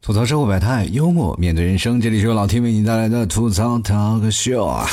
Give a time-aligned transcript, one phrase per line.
[0.00, 2.00] 吐槽社会百态，幽默面对人生。
[2.00, 4.86] 这里是由老 T 为你带来的吐槽 talk show 啊！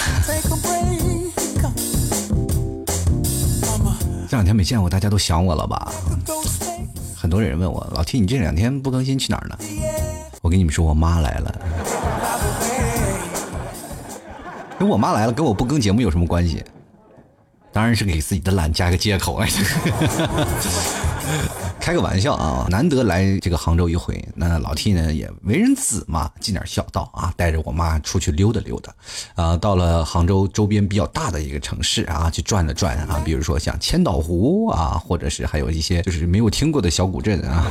[4.29, 5.91] 这两天没见过，大家都想我了吧？
[7.15, 9.57] 很多人问我，老 T 你这两天不更新去哪儿呢？
[10.41, 11.61] 我跟你们说，我妈来了。
[14.79, 16.63] 跟我妈来了，跟我不更节目有什么关系？
[17.73, 19.47] 当然是给自己的懒加个借口了。
[21.79, 28.93] 开个玩笑啊，难得来这个杭州一回，那老 T 呢也为人子嘛，尽点孝道啊，带着我妈出去溜达溜达，
[29.35, 37.65] 啊，到了杭州周边比较大的一个城市啊，去转了转啊，比如说像千岛湖啊，或者是还有一些就是没有听过的小古镇啊。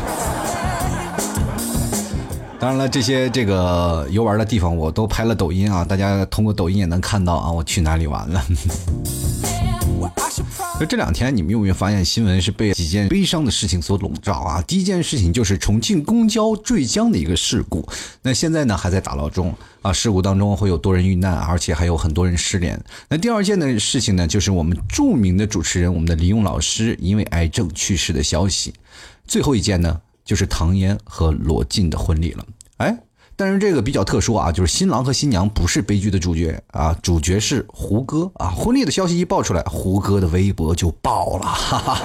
[2.58, 8.44] 当然了，这些这个游玩的地方我都拍了抖音啊，大家通过抖音也能看到啊，我去哪里玩了。
[10.78, 14.62] 那这两天，你们有没有发现新闻是被几件悲伤的事情所笼罩啊？
[14.62, 17.86] 第一件事情就是重庆公交坠江的一个事故，
[18.22, 19.92] 那现在呢还在打捞中啊。
[19.92, 22.82] 事故当中会有多人遇难，而且还有很多人失联。
[23.08, 28.72] 那第二件的事情呢，就是我们著名的主持人，我们的李咏老师因为癌症去世的消息。
[29.26, 32.46] 最后一件呢，就是唐嫣和罗晋的婚礼了。
[32.78, 32.98] 哎。
[33.40, 38.50] 但是这个比较特殊啊，就是新郎和新娘不是悲剧的主角啊，主角是胡歌啊。
[38.50, 42.02] 婚礼的消息一爆出来，胡歌的微博就爆了，哈哈。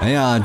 [0.00, 0.40] 哎呀，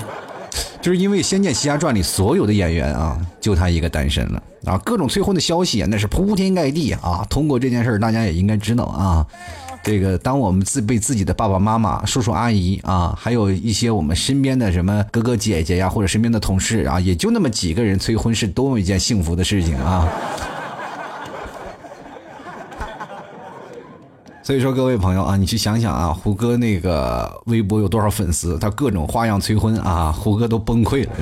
[0.82, 7.24] 就是因为《仙剑奇侠传》里所有的演员啊，就他一个单身了啊，各种催婚的消息那是铺天盖地啊。
[7.30, 9.24] 通过这件事大家也应该知道啊。
[9.88, 20.06] 这个，当我们自被自己的爸爸妈妈、叔叔阿姨啊，还有一些我们身边的什么哥哥姐姐呀，或者身边的同事啊，也就那么几个人催婚，是多么一件幸福的事情啊！
[24.44, 31.14] 所以说，各位朋友啊，你去想想啊，胡歌那个微博有多少粉丝，他各种花样催婚啊，胡歌都崩溃了。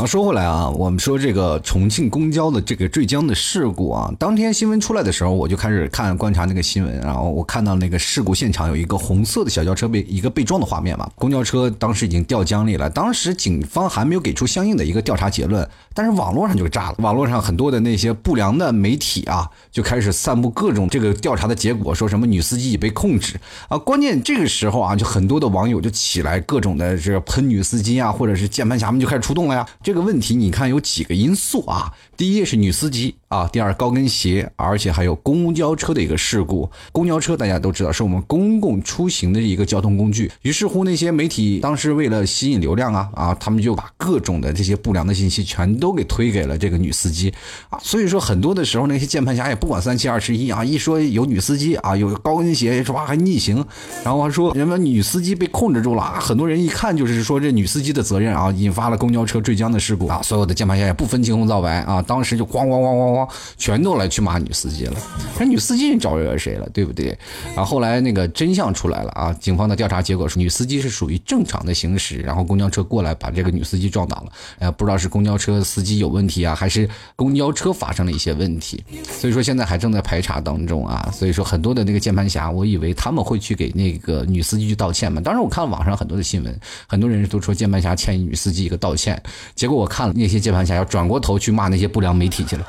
[0.00, 23.38] 啊，说回来啊，我们说这个重庆公交的这个坠江的事故啊，当天新闻出来的时候，我就开始看观察那个新闻，然后我看到那个事故现场有一个红色的小轿车被一个被撞的画面嘛，公交车当时已经掉江里了，当时警方还没有给出相应的一个调查结论，但是网络上就炸了，网络上很多的那些不良的媒体啊，就开始散布各种这个调查的结果，说什么女司机已被控制
[23.68, 29.68] 啊，关键这个时候啊，就很多的网友就起来各种的这喷女司机啊，或者是键盘侠们就开始出动了呀。
[29.90, 31.92] 这个问题你看有几个因素啊？
[32.20, 36.68] 第一是女司机啊，第二高跟鞋，而且还有公交车的一个事故。
[36.92, 40.30] 公交车大家都知道是我们公共出行的一个交通工具。
[40.42, 47.32] 于是乎那些媒体当时为了吸引流量啊啊，他们就把各种的这些不良的信息全都给推给了这个女司机
[47.70, 47.78] 啊。
[47.82, 53.64] 所以说很多的时候那些键盘侠也不管三七二十一啊，一说有女司机啊有高跟鞋是吧还逆行，
[54.04, 60.20] 然后还说人们女司机被控制住了啊，很多人一看就是说这女司机的责任啊，引发了公交车坠江的事故啊。
[60.22, 64.96] 所有的键盘侠也不分青红皂白啊，当时就咣咣咣咣咣，全都来去骂女司机了。
[65.38, 67.16] 那女司机招惹谁了，对不对？
[67.54, 74.32] 啊，后来那个真相出来了啊，警方的调查结果是女司机是属于正常的行驶，然后公交车过来把这个女司机撞倒了。
[74.58, 78.82] 哎，不知道是公交车司机有问题啊，还是公交车发生了一些问题。
[79.04, 81.08] 所以说现在还正在排查当中啊。
[81.12, 85.20] 所以说很多的那个键盘侠，我以为他们会去给那个女司机去道歉嘛。
[85.20, 89.22] 当时我看网上很多的新闻，很多人都说键盘侠欠女司机一个道歉。
[89.54, 92.64] 结果我看了那些键盘侠要转过头去骂那些不良媒体去了，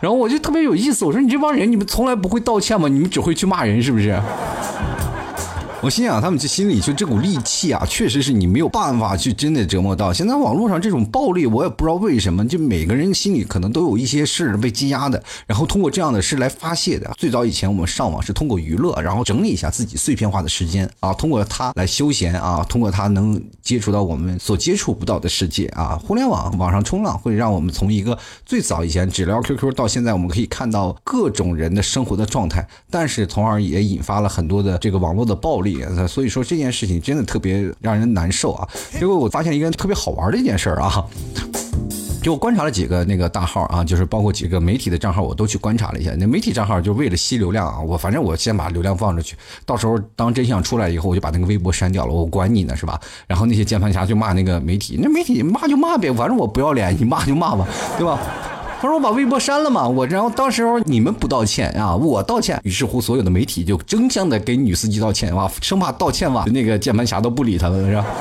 [0.00, 2.88] 然后我就特别有意思，我说你这帮人你们从来不会道歉吗？
[2.88, 4.20] 你们只会去骂人是不是？
[5.84, 10.10] 我心想，他们这心里就这股戾气啊，确实是你没有办法去真的折磨到。
[10.10, 17.12] 现在网络上这种暴力，我也不知道为什么，就每个人心里可能都有一些事被积压的，然后通过这样的事来发泄的。
[17.18, 26.00] 最早以前我们上网是通过娱乐，然后整理一下自己碎片化的时间啊，通过它来休闲啊，通过它能接触到我们所接触不到的世界啊。
[26.02, 35.73] 互联网网上冲浪会让我们从一个最早以前只聊 QQ 到现在，我们可以看到各种人的生活的状态，但是从而也引发了很多的这个网络的暴力。
[36.08, 38.68] 所以说这件事情真的特别让人难受啊！
[38.98, 41.04] 结果我发现一个特别好玩的一件事儿啊，
[42.22, 46.14] 就我观察了几个那个大号啊，就是包括几个媒体的账号，我都去观察了一下。
[46.18, 49.36] 那媒体账号就为了吸流量啊，我反正我先把流量放出去，
[49.66, 52.98] 到时候当真相出来以后，我就把那个微博删掉了，我管你呢是吧？
[53.26, 57.68] 然后那些键盘侠就骂那个媒体，那媒体骂就骂呗，反正我不要脸，你骂就骂吧，
[57.98, 58.18] 对吧？
[58.84, 62.60] 他说我把微博删了嘛，我然后当时候你们不道歉啊，我道歉。
[62.64, 68.04] 于是乎，所有的媒体就争相的给女司机道歉哇，生怕道歉哇，那个键盘侠都不理他了是吧？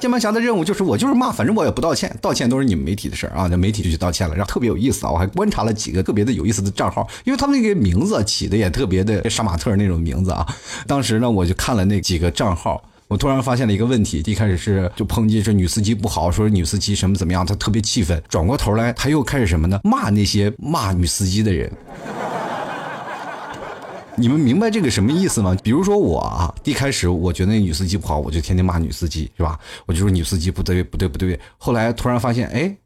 [0.00, 3.46] 键盘侠的任务就是我就是骂，反正我也不道歉，道歉都是你们媒体的事儿啊。
[3.48, 5.12] 那媒体就去道歉了，然后特别有意思啊。
[5.12, 10.44] 我还观察了几个特别的有意思的账号，因为他们那个名字起的也特别的杀马特那种名字啊。
[10.88, 12.82] 当时呢，我就看了那几个账号。
[13.08, 18.20] 我突然发现了一个问题，一开始是就抨击这女司机不好，说女司机什么怎么样，他特别气愤。
[18.28, 19.80] 转过头来，他又开始什么呢？
[19.84, 21.70] 骂那些骂女司机的人。
[24.16, 25.54] 你们明白这个什么意思吗？
[25.62, 29.60] 比如说我啊，一开始我觉得那女司机不好，我就天天骂女司机，是吧？
[29.84, 31.38] 我就说女司机不对，不对，不对。
[31.58, 32.76] 后来突然发现，哎，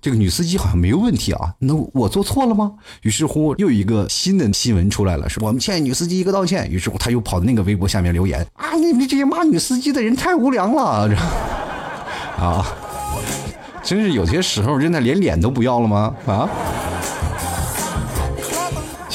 [0.00, 2.72] 这个女司机好像没有问题啊，那我做错了吗？
[3.02, 6.70] 于是乎，又一个新的新闻出来了，是我们欠女司机一个道歉。
[6.70, 11.10] 于是乎，他又跑到那个微博下面留言啊，你们这些骂女司机的人太无良了，
[12.38, 12.64] 啊，
[13.82, 16.14] 真是有些时候真的连脸都不要了吗？
[16.26, 16.48] 啊？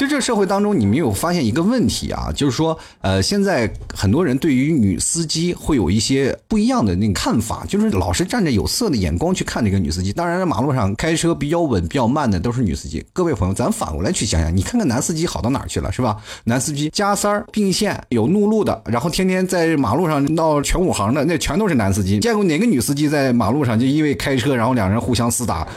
[0.02, 10.12] 其实这社会当中，你没有发现一个问题啊，就是说，呃，现在很多人对于女司机会有一些不一样的那个看法，就是老是站着有色的眼光去看这个女司机。
[10.12, 13.06] 当然，在马路上开车比较稳、比较慢的都是女司机。
[13.14, 16.18] 各位朋友，咱反过来去想想，你看看男司机好到哪儿去了，是吧？
[16.46, 22.18] 男司机加塞儿并线有怒路的，然后天天在马路上闹全五行的，那全都是男司机。
[22.18, 25.68] 见过哪个女司机在马路上就因为开车，然后两人互相厮打？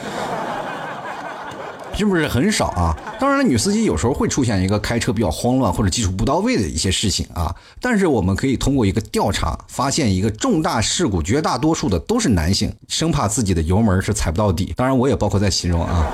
[1.96, 2.96] 是不是很少啊？
[3.20, 7.55] 当然了，女司机有时候会出现一个开车比较慌乱或者技术不到位的一些事情啊。
[7.81, 14.73] 但是我们可以通过一个调查发现，一个重大事故绝大多数的都是男性，生怕自己的油门是踩不到底。
[14.76, 16.06] 当然，我也包括在其中啊。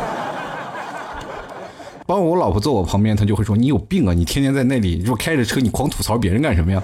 [2.07, 4.13] 包括我老婆坐我旁边，她就会说：“你有病啊！
[4.13, 6.83] 你天天在那里，你说开着车你狂吐槽别人干什么呀？”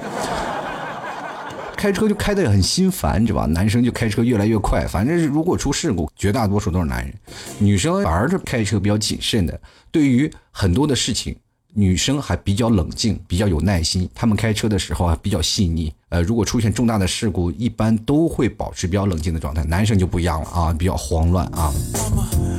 [1.76, 3.46] 开车就开得很心烦，知道吧？
[3.46, 7.14] 男生就开车越来越快，反正是如果出事故，绝大多数都是男人，
[7.58, 9.60] 女生反而是开车比较谨慎的。
[9.90, 11.36] 对于很多的事情，
[11.74, 15.92] 女生还比较冷静，比较有耐心，她们开车的时候啊比较细腻。
[16.08, 19.62] 呃，如果出现重大的事故，一般都会保持比较冷静的状态。
[19.64, 21.72] 男生就不一样了啊，比较慌乱啊。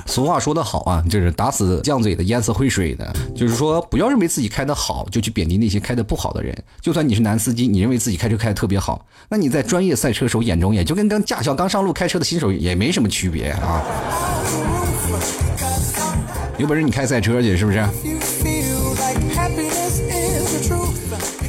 [0.05, 3.11] 俗话说得好啊，就是打死犟嘴的，淹死会水的。
[3.35, 6.55] 就是说，不要认为自己开得好，就去贬低那些开得不好的人。
[6.81, 13.83] 就算你是男司机，你认为自己开车开得特别好，那你在专业赛车手眼中，也就跟刚驾校刚上路开车的新手也没什么区别啊。
[16.57, 17.85] 有本事你开赛车去，是不是？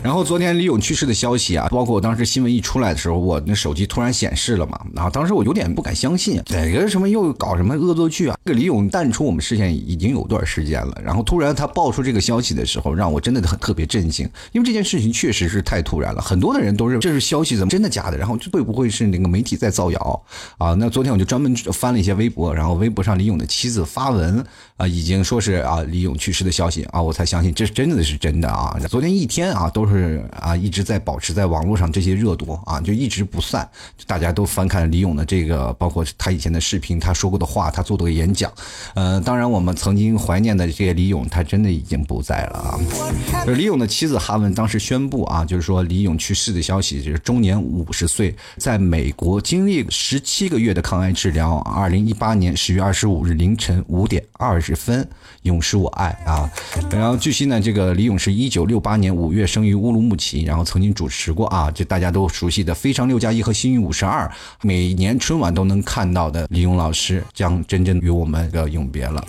[0.08, 8.34] 然后昨天李勇去世的消息啊，包括我当时新闻一出来的时候，我那手机突然显示了嘛，然后当时我有点不敢相信，哪个什么又搞什么恶作剧啊？
[8.46, 20.22] 这个李勇淡出我们视线已经有段时间了，然后突然他爆出这个消息的时候，让我真的很特别震惊，因为这件事情确实是太突然了，很多的人都认为这是消息怎么真的假的，然后会不会是那个媒体在造谣
[20.56, 20.72] 啊？
[20.72, 24.42] 那昨天我就专门翻了一些微博，然后微博上李勇的妻子发文
[24.78, 28.78] 啊，已经说是啊李咏去世的消息啊，我才相信这真的是真的啊！
[28.88, 29.86] 昨天一天啊都。
[29.88, 33.66] 是啊，一直在保持在网络上这些热度啊，就一直不散。
[34.06, 38.52] 大家都翻看李咏的这个，包括他以前的视频，他说过的话，他做的演讲。
[38.94, 42.78] 呃，当然我们曾经怀念的这些李咏，他真的已经不在了啊。
[43.46, 51.56] 李咏的妻子哈文当时宣布啊，就是说李咏去世的消息，就是终年五十岁，在美国经历十七个月的抗癌治疗。
[51.60, 55.08] 二零一八年十月二十五日凌晨五点二十十分，
[55.44, 56.50] 永是我爱啊。
[56.90, 59.78] 然后据悉呢，这个李咏是一九六八年五月生于。
[59.78, 64.26] 乌鲁木齐，然后曾经主持过啊，就大家都熟悉的《非常六加一》和《幸运五十二》，
[64.60, 69.24] 每年春晚都能看到的李咏老师将真正与我们的永别了。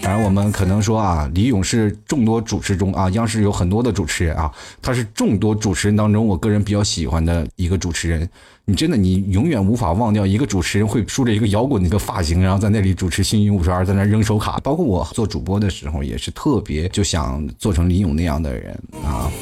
[0.00, 4.48] 当然，我们可能说啊，李咏是众多主持中啊，央视有很多的主持人啊，
[4.80, 8.30] 他是众多主持人当中我个人比较喜欢的一个主持人。
[8.68, 14.60] 你真的，你永远无法忘掉一个主持人会梳着一个摇滚的一个发型，然后在那里主持《幸运五十二》，在那扔手卡。
[14.62, 19.32] 包括我做主播的时候，也是特别就想做成李咏那样的人啊。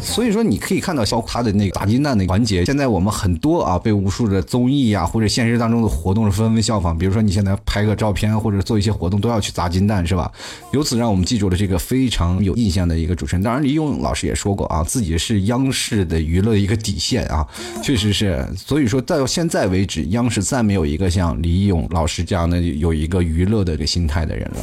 [0.00, 2.64] 所以说，你可以看到包括他的那个砸金蛋的环节。
[2.64, 6.96] 现在我们很多啊，被无数的综艺啊或者现实当中的活动是纷纷效仿。
[6.96, 10.32] 比如说，你现在拍个照片或者做一些活动，都要去砸金蛋，是吧？
[10.72, 13.42] 由此让我们记住了这个非常有印象的一个主持人。
[13.42, 17.46] 当然，李咏老师也说过啊，自己是央视的娱乐一个底线啊，
[17.82, 18.42] 确实是。
[18.70, 24.58] 所以说，到现在为止，央视再没有一个像李咏老师这样的有一个娱乐的这个心态的人了。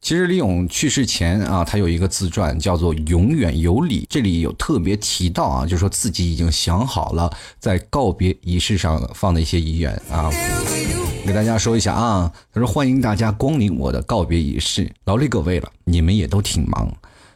[0.00, 10.30] 其实李咏去世前啊，他有一个自传叫做《永远有理》，这里有特别提到啊，就说自己已经想好了在告别仪式上放的一些遗愿啊，
[11.26, 12.32] 给大家说一下啊。
[12.54, 16.90] 他说：“欢迎大家光临我的告别仪式，劳累各位了，你们也都挺忙，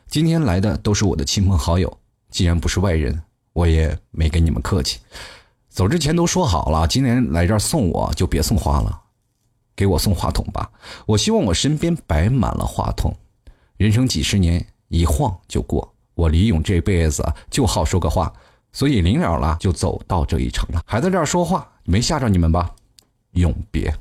[0.08, 1.94] 今天来的都是我的亲朋好友，
[2.30, 3.20] 既然不是外人。”
[3.60, 5.00] 我也没跟你们客气，
[5.68, 9.02] 走之前都说好了，今年来这儿送我就别送花了，
[9.76, 10.70] 给我送话筒吧。
[11.04, 13.14] 我希望我身边摆满了话筒。
[13.76, 15.94] 人生几十年，一晃就过。
[16.14, 18.32] 我李勇这辈子就好说个话，
[18.72, 22.74] 所以临了了就走到这一程了，还在这儿说话，没吓着你们吧？
[23.32, 23.94] 永别。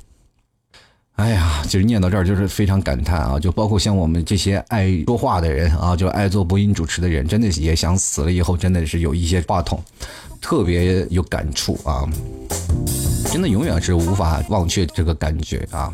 [1.19, 3.37] 哎呀，其实念到这儿就是非常感叹啊！
[3.37, 9.83] 就包括像我们这些爱说话的人啊，就爱做播音主持的人，真的也想死了以后，真的是有一些话筒，
[10.39, 12.07] 特别有感触啊！
[13.25, 15.93] 真的永远是无法忘却这个感觉啊！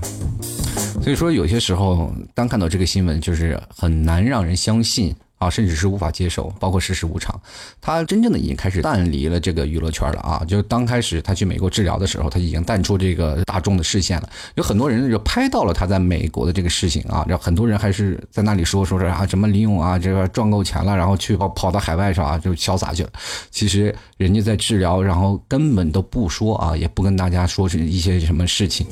[1.02, 5.16] 所以说，有些时候当看到这个新闻，就是很难让人相信。
[5.46, 7.40] 啊，甚至是无法接受，包括世事无常，
[7.80, 10.44] 他真正的已经开始淡离了这个娱乐圈了啊！
[10.48, 14.30] 就刚开始他去美国治疗的时候，他已经淡出这个大众的视线了。
[14.56, 23.10] 有很多人就拍到了他在美国的这个事情啊，然后很多人还是在那里说说是啊，什么李勇啊，这个赚够钱了，然后去跑跑到海外上啊，就潇洒去了。
[23.52, 28.88] 其实人家在治疗，然后根本都不说啊，也不跟大家说是一些什么事情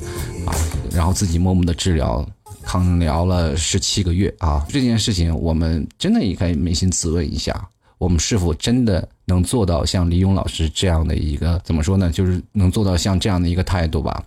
[0.46, 0.54] 啊，
[0.92, 2.24] 然后自己默默的治疗。
[2.66, 4.64] 康疗了十七个月啊！
[4.68, 7.68] 这件事情，我们真的应该扪心自问一下：
[7.98, 12.10] 我们是否真的能做到像李勇老师这样的一个怎么说呢？
[12.10, 14.22] 就是能做到像这样的一个态度吧？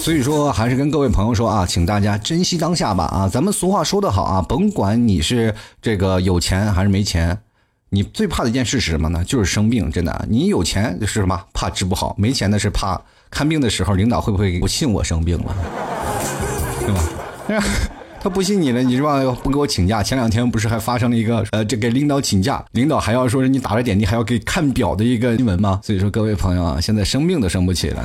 [0.00, 3.04] 所以说，还是跟各位朋友说啊，请大家珍惜当下吧！
[3.06, 7.36] 啊，咱们俗话说得好啊，甭管你是这个有钱还是没钱，
[7.90, 9.24] 你最怕的一件事是什么呢？
[9.24, 9.90] 就是生病。
[9.90, 11.40] 真的，你有钱是什么？
[11.52, 13.00] 怕治不好；没钱的是怕。
[13.30, 15.54] 看病的时候，领导会不会不信我生病了，
[16.80, 17.64] 对吧？
[18.18, 19.20] 他不信你了，你是吧？
[19.42, 20.02] 不给我请假。
[20.02, 25.80] 前两天不是还发生了一个呃，这给领导请假，领导还要说是你打了点滴，还要给看表的一个新闻吗？
[25.84, 28.02] 所以说，各位朋友啊，现在生病都生不起了。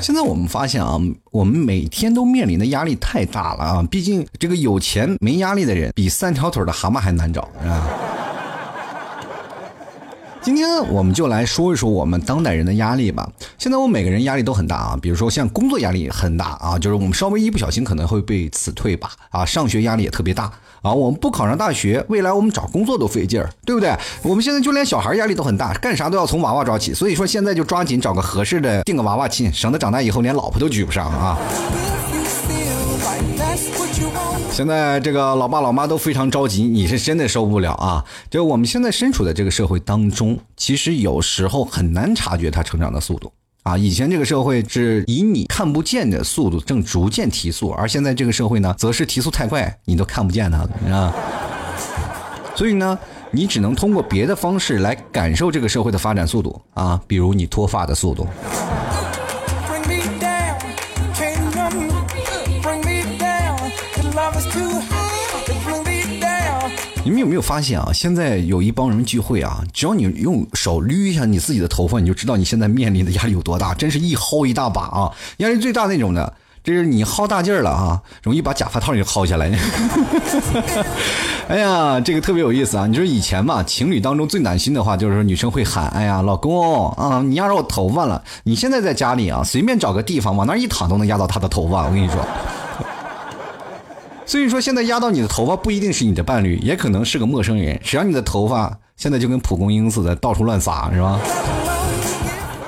[0.00, 1.00] 现在我们发现啊，
[1.32, 3.84] 我们每天都面临的压力太大了啊！
[3.90, 7.88] 毕竟这个有钱没压力的人，比三条腿的蛤蟆还难找，啊。
[10.44, 13.26] 今天我们就来说一说我们当代人的压力吧。
[13.56, 19.42] 现在我们每个人压力都很大啊，比如说像工作压力很大啊，就是我们稍微一不小心可能会被辞退吧啊。
[19.42, 23.96] 上学压力也特别大啊，我们不考上大学，未来我们找工作都费劲儿，对不对？
[24.22, 31.38] 我们现在就连小孩压力都很大，干啥都要从娃娃抓起，所以说现在就抓紧找个合适的，定个娃娃亲，省得长大以后连老婆都娶不上啊。
[34.54, 38.04] 现在这个老爸老妈都非常着急，你是真的受不了啊！
[38.30, 43.32] 就我们现在身处的这个社会当中，其实有时候很难察觉他成长的速度
[43.64, 43.76] 啊。
[43.76, 51.12] 以前这个社会是以你看不见的速度正逐渐提速，而现在这个社会呢，则是提速太快，你都看不见他了啊。
[52.54, 52.96] 所以呢，
[53.32, 58.24] 你只能通过别的方式来感受这个社会的发展速度啊，比如你脱发的速度。
[67.14, 67.90] 们有没有发现啊？
[67.94, 73.72] 现在有一帮人聚会啊，只要你用手捋一下你自己的头发，你就知道你现在面临的压力有多大。
[73.72, 75.10] 真是一薅一大把啊！
[75.38, 79.50] 压力最大那种的，这是你薅大劲儿了啊，容易把假发套给薅下来。
[81.46, 82.86] 哎呀，这个特别有意思啊！
[82.86, 91.84] 你说以前嘛，情侣当中最暖心的话就是说女生会喊：“哎呀，老公啊，你压着我头发了。”你现在在家里啊，随便找个地方往那一躺都能压到他的头发。
[91.84, 92.16] 我跟你说。
[94.26, 97.78] 所以说，现在压到你的头发不一定是你的伴侣，也可能是个陌生人。
[97.82, 101.20] 谁让你的头发现在就跟蒲公英似的，到处乱撒，是吧？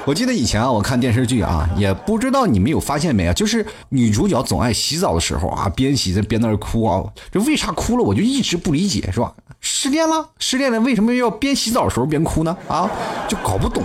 [0.05, 7.03] 我记得以前啊，我看电视剧啊，也不知道你们有发现没啊，就是女主角总爱洗澡的时候啊，边洗在边那儿哭啊。
[7.33, 8.05] 这为啥哭了？
[8.05, 9.33] 我就一直不理解，是吧？
[9.61, 12.57] 失恋了，失恋了，为什么要边洗澡的时候边哭呢？
[12.69, 12.89] 啊，
[13.27, 13.83] 就搞不懂。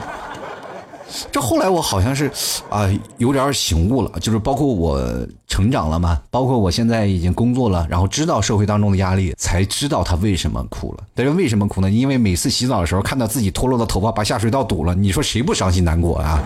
[1.32, 2.32] 这后来我好像是，
[2.70, 5.02] 啊，有点醒悟了，就是包括我
[5.48, 11.04] 成长了嘛，包括我现在已经工作了，然后知道社会当中的压力，才知道他为什么哭了。
[11.14, 11.90] 但是为什么哭呢？
[11.90, 16.30] 因为每次洗澡的时候，看到自己脱落的头发把下水道堵了，你说谁不伤心难过啊？
[16.30, 16.44] 啊，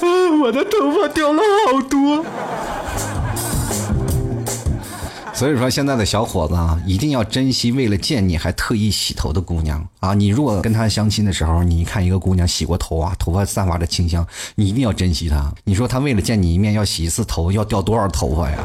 [0.44, 2.24] 我的头发掉了好多。
[5.38, 10.12] 所以说，现在的小伙子啊，一定要珍惜为了见你还特意洗头的姑娘啊！
[10.12, 14.26] 你如果跟她相亲的时候，你看一个姑娘洗过头啊，头发散发着清香，
[14.56, 15.54] 你一定要珍惜她。
[15.62, 18.58] 你说她为了见你一面要洗一次头，要掉多少头发呀？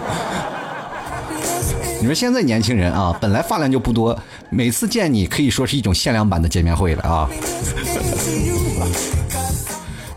[2.02, 7.30] 你说现在年轻人啊，本来发量就不多，每次见你可以说是一种限量版的见面会了啊！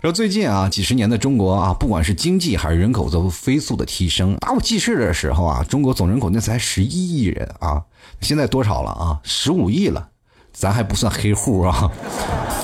[0.07, 4.37] 说最近啊，几十年的中国啊，不管是经济还是人口都飞速的提升。
[4.37, 7.81] 打我记事的时候啊，中国总人口那才十一亿人啊，
[8.21, 9.19] 现在多少了啊？
[9.23, 10.07] 十五亿了，
[10.53, 11.91] 咱还不算黑户啊。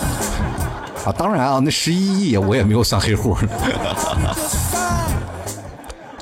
[1.03, 3.35] 啊，当然啊，那十一亿我也没有算黑户。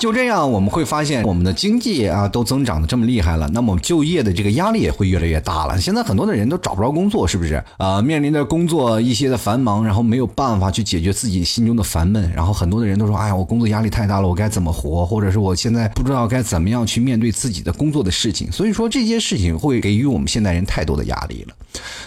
[0.01, 5.79] 就这样，我们会发现我们的经济啊都增长的这么厉害了，那么就业的这个压力也会越来越大了。
[5.79, 8.01] 现在很多的人都找不着工作，是不是啊？
[8.01, 15.05] 面临着工作一些的繁忙，然后没有办法去解决自己心中的烦闷，然后很多的人都说：“哎呀，我工作压力太大了，我该怎么活？
[15.05, 21.53] 或者是我现在不知道该怎么样去面对自己的工作的事情。”所以说这些事情会给予我们现代人太多的压力了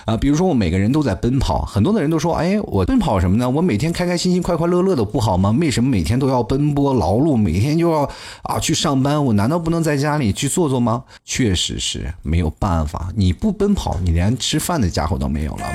[0.07, 0.17] 啊。
[0.17, 3.49] 比如说，我每个人都在奔跑，很多的人都说：“哎，我奔跑什么呢？
[3.49, 5.57] 我每天开开心心、快快乐乐的不好吗？
[5.61, 8.11] 为什么每天都要奔波劳碌，每天就要
[8.43, 9.25] 啊去上班？
[9.25, 15.67] 我难道不能在家里去坐坐吗？”确实是没有办法，你不奔跑，你连吃饭的家伙都没有了。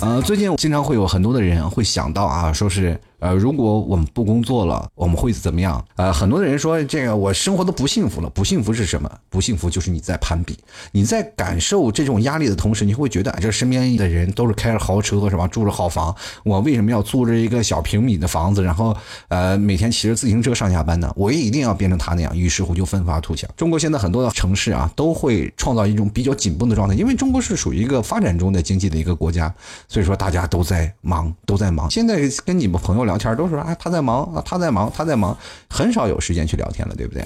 [0.00, 3.00] 呃，最近经常会有很多的人会想到啊，说是。
[3.22, 5.82] 呃，如果我们不工作了，我们会怎么样？
[5.94, 8.28] 呃，很多的人说这个我生活都不幸福了。
[8.30, 9.08] 不幸福是什么？
[9.30, 10.58] 不幸福就是你在攀比，
[10.90, 15.46] 你在感受这种压力的同时，你会觉得这身边的人都是开着豪车是吧？
[15.46, 16.12] 住着好房，
[16.44, 18.92] 我为什么要租着一个小平米的房子，然后
[19.28, 21.12] 呃每天骑着自行车上下班呢？
[21.14, 22.36] 我也一定要变成他那样。
[22.36, 23.48] 于是乎就奋发图强。
[23.56, 29.54] 中国现在很多的城市啊，都会创造一种比较紧绷的状态，因为中国是属于一个发展中的经济的一个国家，
[29.86, 31.88] 所以说大家都在忙，都在忙。
[31.88, 33.11] 现在跟你们朋友聊。
[33.12, 35.36] 聊天都是啊，他在忙啊，他在忙，他在忙，
[35.68, 37.22] 很少有时间去聊天了，对不对？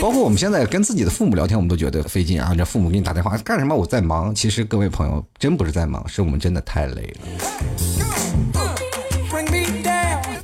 [0.00, 2.52] 包括我们现在跟自己的父母聊天，我们都觉得费劲啊。
[2.56, 3.74] 这父母给你打电话干什么？
[3.74, 4.34] 我在忙。
[4.34, 8.25] 其实各位朋友，真不是在忙，是我们真的太累了。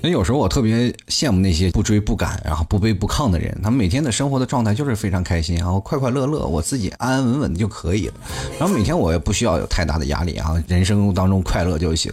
[0.03, 8.15] 那有时候我特别羡慕那些不追不赶，然后不卑不亢的人，他们每天的生活的状态就是非常开心，然后快快乐乐，我自己安安稳稳的就可以了。
[8.59, 12.13] 然后每天我也不需要有太大的压力啊，人生当中快乐就行。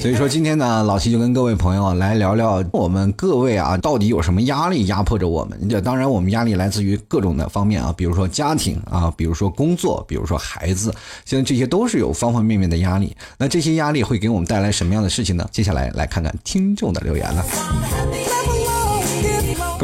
[0.00, 5.68] 所以说今天呢，老七就跟各位朋友来聊聊我们各位啊，到底有什么压力压迫着我们？
[5.68, 13.16] 这当然我们压力来自于各种的方面啊，比如说家庭啊，比如说工作，比如说孩子，现在这些都是有方方面面的压力。
[13.36, 15.44] 那这些压力会给我们带来什么样的事情呢？
[15.50, 17.23] 接下来来看看听众的留言。
[17.32, 18.33] 了。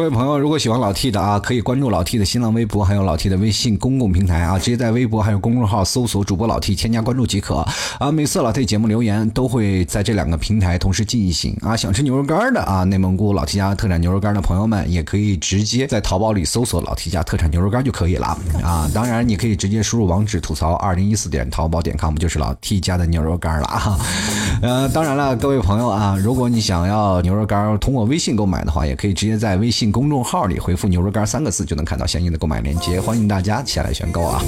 [0.00, 7.56] 各位朋友，如果喜欢老 T 的啊，可以关注老 T 的新浪微博，还有老 T 的微信公共平台啊，直接在微博还有公众号搜索主播老 T，添加关注即可
[7.98, 8.10] 啊。
[8.10, 11.76] 每次老 T 节目留言都会在这两个平台同时进行啊。
[11.76, 18.90] 想吃牛肉干的啊，内蒙古老 T 家特产牛肉干的朋友们，也可以直接在淘宝里搜索老 T 家特产牛肉干就可以了啊。
[18.94, 23.98] 当然，你可以直接输入网址吐槽二零一四点淘宝点 com，就是老 T 家的牛肉干了啊。
[24.62, 29.89] 呃，当然了，各位朋友啊，如果你想要牛肉干通过微信购买的话，也可以直接在微信。
[29.90, 33.00] 公众号里回复“牛肉干”三个字，就能看到相应的购买链接。
[33.00, 34.40] 欢迎大家前来选购啊！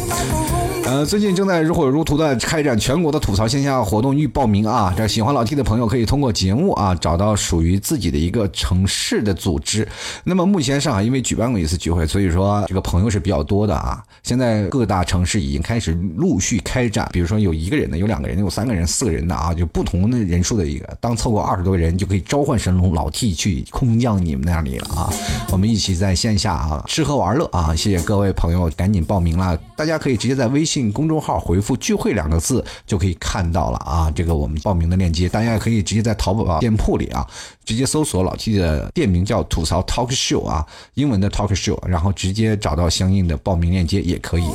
[0.85, 4.93] 呃，最近正在如火如荼的开展全国的吐槽线下活动预报名啊！
[4.97, 9.87] 这喜欢老 T 的朋友可以通过节目啊找到属于自己的一个城市的组织。
[10.25, 14.03] 那么目前上海因为举办过一次聚会，所以说这个朋友是比较多的啊。
[14.25, 20.99] 现在各大城市已经开始陆续开展，比如说有一个人的，有两个人的，有三个人、四个人的啊，就不同的人数的一个。
[21.01, 25.09] 当凑够二十多个人，就可以召唤神龙老 T 去空降你们那里了啊！
[25.53, 27.75] 我们一起在线下啊吃喝玩乐啊！
[27.75, 29.57] 谢谢各位朋友，赶紧报名了。
[29.77, 34.11] 大家可以直接在微信信公众号回复“聚会”两个字，就可以看到了啊。
[34.15, 37.27] 这个我们报名的链接，大家也可以直接在淘宝店铺里啊，
[37.67, 44.47] 直接搜索老 T 的店名叫“吐槽 Talk Show” 啊，英文的 Talk Show，然后直接找到相应的报名链接也可以。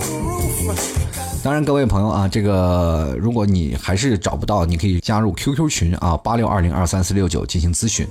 [1.44, 8.08] 当然，各位朋友啊，这个如果你还是找不到，你可以加入 QQ 群啊，八六二零二三四六九进行咨询。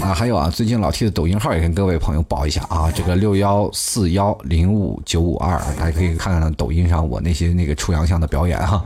[0.00, 8.82] 啊，还有啊，最近老 T 的抖音号也跟各位朋友报一下啊，这个六幺四幺零五九五二，大家可以看看抖音上我那些那个出洋相的表演哈。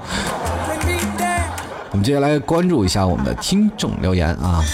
[1.90, 4.64] 我们接下来关注一下我们的听众留言啊，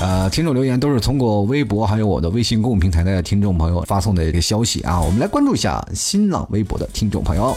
[0.00, 7.56] 呃，听众留言都是通过微博还有我的微信公众平台的听众朋友发送的一个消息啊，我们来关注一下新浪微博的听众朋友。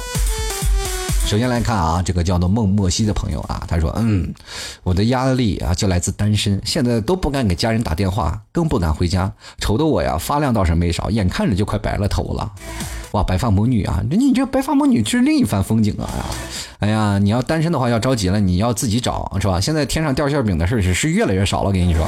[1.25, 4.33] 首先来看啊，这个叫做孟莫西的朋友啊，他说：“嗯，
[4.81, 12.51] 我的压力啊就来自单身，现在都不敢给家人打电话，更不敢回家，愁的我呀发量倒是没少，眼看着就快白了头了。
[13.11, 16.09] 哇，白发魔女啊，你这白发魔女是另一番风景啊！
[16.79, 19.61] 哎呀，你要单身的话要着急了，你要自己找是吧？
[19.61, 22.03] 现在天上掉馅饼的事是是越来越少了，我跟你说。”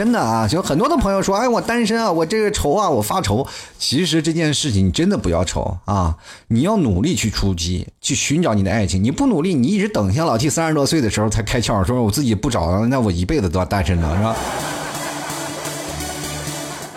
[0.00, 3.46] 真的啊，就很多的朋友说，哎，我单身啊，我这个愁啊，我发愁。
[3.78, 6.16] 其实这件事情你真的不要愁啊，
[6.48, 9.04] 你要努力去出击，去寻找你的爱情。
[9.04, 14.34] 你不努力，你一直等，像老 T 三十多岁的时候才开窍，说我自己不找，那我一辈子都要单身呢，是吧？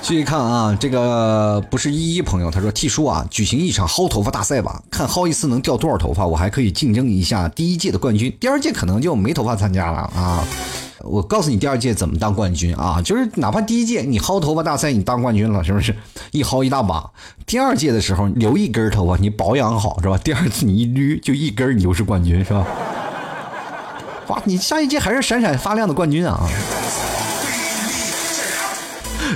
[0.02, 10.48] 继续看啊，这个不是依依朋友，他说 T 叔啊，举行一场薅头发大赛吧，看薅一次能掉多少头发，我还可以竞争一下第一届的冠军，第二届可能就没头发参加了啊。
[11.04, 13.02] 我告诉你，第二届怎么当冠军啊？
[13.02, 15.96] 就是哪怕第一届你薅头发大赛你当冠军了，是不是
[16.32, 17.12] 一薅一大把？
[17.46, 20.18] 第二届的时候留一根头发，你保养好是吧？
[20.18, 22.66] 第二次你一捋就一根，你就是冠军是吧？
[24.28, 26.48] 哇，你下一届还是闪闪发亮的冠军啊！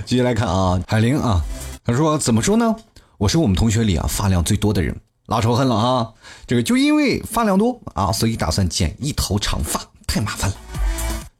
[0.05, 1.41] 继续来看啊，海玲啊，
[1.83, 2.75] 她说怎么说呢？
[3.17, 6.11] 我是我们同学里啊发量最多的人，拉仇恨了啊！
[6.45, 10.55] 这个就因为发量多啊，所以打算剪一头长发，太麻烦了。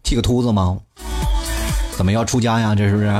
[0.08, 0.78] 剃个秃子吗？
[1.98, 2.74] 怎么要出家呀？
[2.74, 3.14] 这是不是？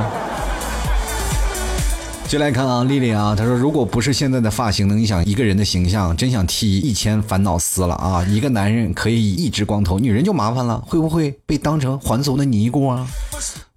[2.26, 8.24] 接来看啊，丽丽啊，她说如果不是现在的发型能影响一个人的形象，真想剃一千烦恼丝了啊！
[8.24, 13.06] 一个男人可以一直光头，女人就麻烦了，会不会被当成还俗的尼姑啊？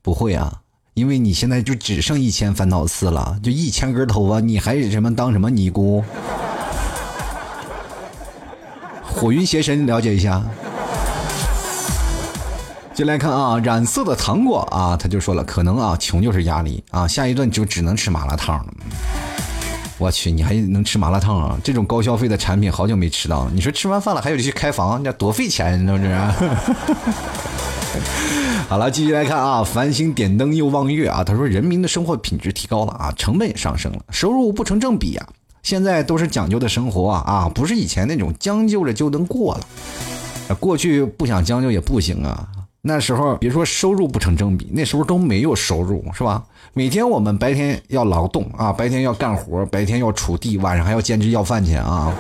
[0.01, 0.61] 不会啊，
[0.93, 6.01] 因为你现在就只剩一千烦恼丝了，就一千根头发，你还什么当什么尼姑？
[9.03, 10.41] 火云邪神了解一下。
[12.93, 18.65] 就来看啊，染色的糖果啊，他就说了，可能啊，穷就是压力啊，下一顿就只能吃麻辣烫了。
[19.97, 21.57] 我去，你还能吃麻辣烫啊？
[21.63, 23.51] 这种高消费的产品好久没吃到了。
[23.53, 26.15] 你说吃完饭了还有去开房，那多费钱，是不是？
[28.67, 35.27] 好了，继续来看啊，繁星点灯又望月啊，他说人民的生活品质提高了啊，成本也上升了，收入不成正比啊，
[35.63, 39.61] 现在都是讲究的生活啊啊，不是以前那种将就着就能过了。
[40.59, 42.47] 过去不想将就也不行啊。
[42.83, 46.43] 那时候别说收入不成正比，那时候都没有收入，是吧？
[46.73, 52.11] 每天我们白天要劳动啊，白天要干活，白天要锄地，晚上还要兼职要饭钱啊，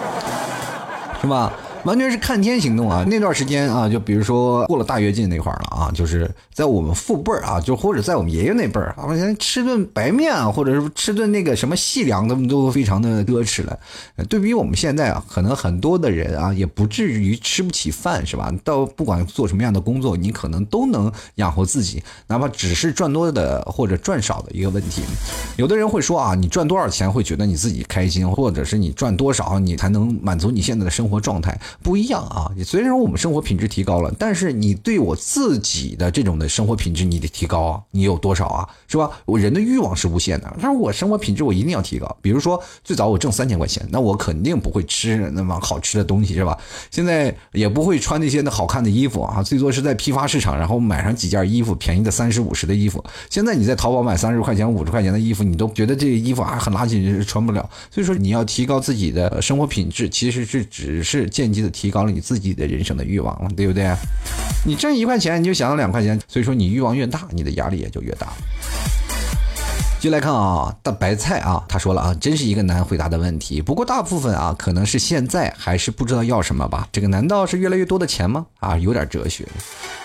[1.19, 1.51] 是吧？
[1.83, 3.03] 完全是看天行动啊！
[3.07, 13.79] 那段时间啊，就比如说过了大跃进那块儿了啊，就是在我们父辈儿啊，就或者在我们爷爷那辈儿，好像吃顿白面啊，或者是吃顿那个什么细粮，他们都非常的奢侈了。
[14.29, 18.51] 对比我们现在啊，可能很多的人啊，也不至于吃不起饭，是吧？
[18.63, 25.01] 到不管做什么样的工作，你可能都能养活自己，哪怕只是赚多的或者赚少的一个问题。
[25.57, 31.59] 有的人会说啊，你赚多少钱会觉得你自己开心，或者是你赚多少你才能满足你现在的生活状态。
[31.81, 32.51] 不一样啊！
[32.65, 37.81] 虽然我们生活品质提高了，但是你对我自己的这种的生活品质，你得提高啊！
[37.91, 38.67] 你有多少啊？
[38.87, 39.09] 是吧？
[39.25, 42.17] 我人的欲望是无限的，但是我生活品质我一定要提高。
[42.21, 46.57] 比如说，最早我挣三千块钱，那我肯定不会吃那么好吃的东西，是吧？
[46.89, 53.03] 现在也不会穿那些那好看的衣服啊，最多是在批发市场，然后买上几件衣服，便宜的三十五十的衣服。
[53.29, 57.69] 现在你在淘宝买三十块钱、五十块钱的衣服，你都觉得这个衣服啊很垃圾，穿不了。
[57.89, 62.03] 所以说，你要提高自己的生活品质，其实是只是间接提高。
[62.03, 63.95] 了你自己的人生的欲望了，对不对？
[64.65, 68.27] 你挣一块钱你就想要两块钱，所以说你欲望越大，你的压力也就越大。
[69.99, 73.61] 就来看啊，大白菜啊，他说了啊，真是一个难回答的问题。
[73.61, 76.87] 不过大部分啊，可能是现在还是不知道要什么吧。
[76.91, 78.47] 这个难道是越来越多的钱吗？
[78.59, 79.47] 啊，有点哲学。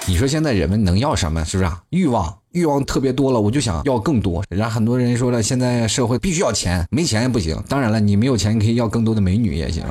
[0.07, 1.43] 你说现在人们能要什么？
[1.47, 1.81] 是不是啊？
[1.89, 4.45] 欲望，欲望特别多了，我就想要更多。
[4.51, 7.59] 然后很多人说了，现在社会必须要钱，没钱也不行。
[7.67, 9.83] 当然了，你没有钱，你可以要更多的美女也行。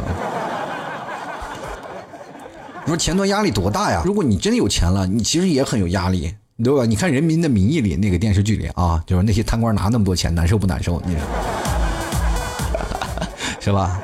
[2.85, 4.03] 你说前端压力多大呀？
[4.05, 6.85] 如果你真有钱了，你其实也很有压力，对吧？
[6.85, 11.01] 你看《人民的名义》里那个电视剧里啊，就是那些贪官拿那么多钱，难受不难受？
[11.03, 11.21] 你说
[13.59, 13.99] 是吧？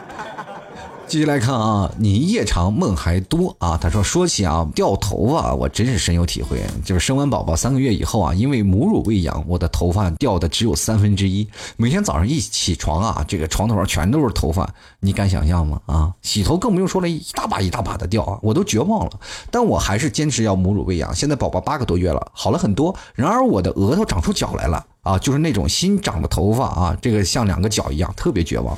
[1.11, 3.77] 继续来看啊，你夜长梦还多啊。
[3.77, 6.63] 他说说起啊掉头发，我真是深有体会。
[6.85, 11.45] 就是生完宝宝三个月以后啊，因为母乳喂养，我的头发掉的只有三分之一。
[11.75, 15.81] 每天早上一起床啊，这个床头上全都是头发，你敢想象吗？
[15.85, 19.11] 啊，洗头更不用说了，一大把一大把的掉啊，我都绝望了。
[19.51, 21.13] 但我还是坚持要母乳喂养。
[21.13, 22.95] 现在宝宝八个多月了，好了很多。
[23.15, 28.77] 然而我的额头长出角来了啊，就是那种新长的头发啊，这个像两个角一样，特别绝望。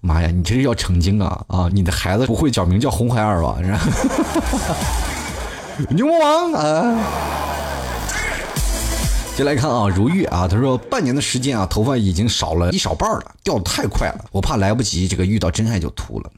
[0.00, 1.68] 妈呀，你这是要成精啊啊！
[1.72, 3.56] 你的孩子不会叫名叫红孩儿吧？
[3.60, 3.90] 然 后
[5.90, 7.00] 牛魔王啊！
[9.36, 16.30] 接来看啊，如玉啊，他说半年的时间啊，头发已经少了一少半了，掉的太快了，我怕来不及这个遇到真爱就秃了。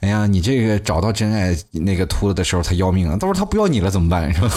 [0.00, 4.32] 哎呀，你这个找到真爱那个秃了的时候才要命啊，到时候他不要你了怎么办？
[4.34, 4.50] 是吧？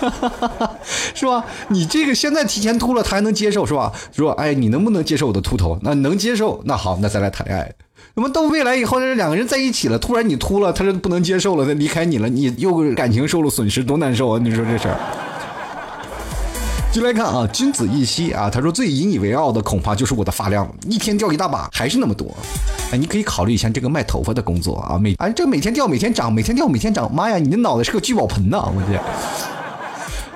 [1.14, 1.44] 是吧？
[1.68, 3.92] 你这个现在提前秃了，他还能接受是吧？
[4.12, 5.78] 说，哎，你能不能接受我的秃头？
[5.82, 7.72] 那能接受，那好，那再来谈恋爱。
[8.14, 14.40] 那么到未来以后，这两个人在一起了，突然你秃了，他是不能接受了，他离开你了，你又感情受了损失，多难受啊！
[14.42, 14.96] 你说这事儿。
[16.92, 22.26] 就来看啊，君子一息啊，他说最引以为傲的恐怕就是我的发量，一天掉一大把，还是那么多。
[22.90, 27.14] 哎，你可以考虑一下这个卖头发的工作啊，每哎这每天掉，每天长，每天掉，每天长。
[27.14, 28.68] 妈呀，你的脑袋是个聚宝盆呐！
[28.74, 28.98] 我去。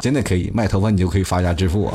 [0.04, 1.94] 真的可以卖头发，你就可以发家致富啊！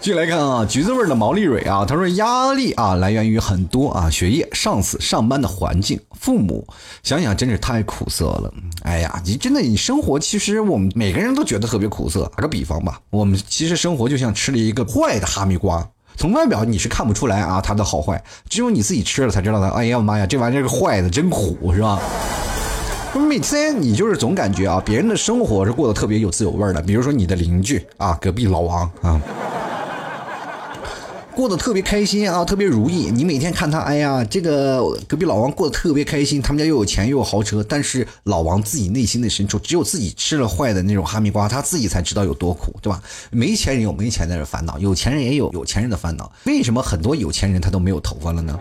[0.00, 6.66] 继续来看啊，橘子味的毛利蕊啊，他说压力啊来源于很多啊，学业、上司、上班的环境、父母，
[7.04, 8.52] 想想真是太苦涩了。
[8.82, 12.28] 哎呀，你真的你生活其实我们每个人都觉得特别苦涩。
[12.36, 19.68] 打个比方吧，我们其实生活就像吃了一个坏的哈密瓜，从外表你是看不出来啊它的好坏，只有你自己吃了才知道它。
[19.68, 22.00] 哎呀妈呀，这玩意儿是坏的，真苦是吧？
[23.20, 26.82] 每天你就是总感觉啊，别人的生活是过得特别有滋有味的。
[26.82, 29.20] 比如说你的邻居啊，隔壁老王啊。
[31.34, 33.10] 过得特别开心啊，特别如意。
[33.10, 37.62] 你每天看他，哎呀，这个隔壁老王过得特别开心，他们家又有钱又有豪车。
[37.68, 43.02] 但是老王自己内心的深处，只有自己吃了坏的那种哈密瓜，他自己才知道有多苦，对吧？
[43.30, 46.32] 没钱人有没钱的烦恼，有钱人也有有钱人的烦恼。
[46.44, 48.58] 为什么很多有钱人他都没有头发了呢？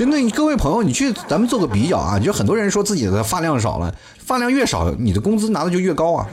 [0.00, 6.26] 真的，各位朋友，你去咱们做个比较啊，就很多人说自己的发量少了，发量越少，你的工资拿的就越高啊。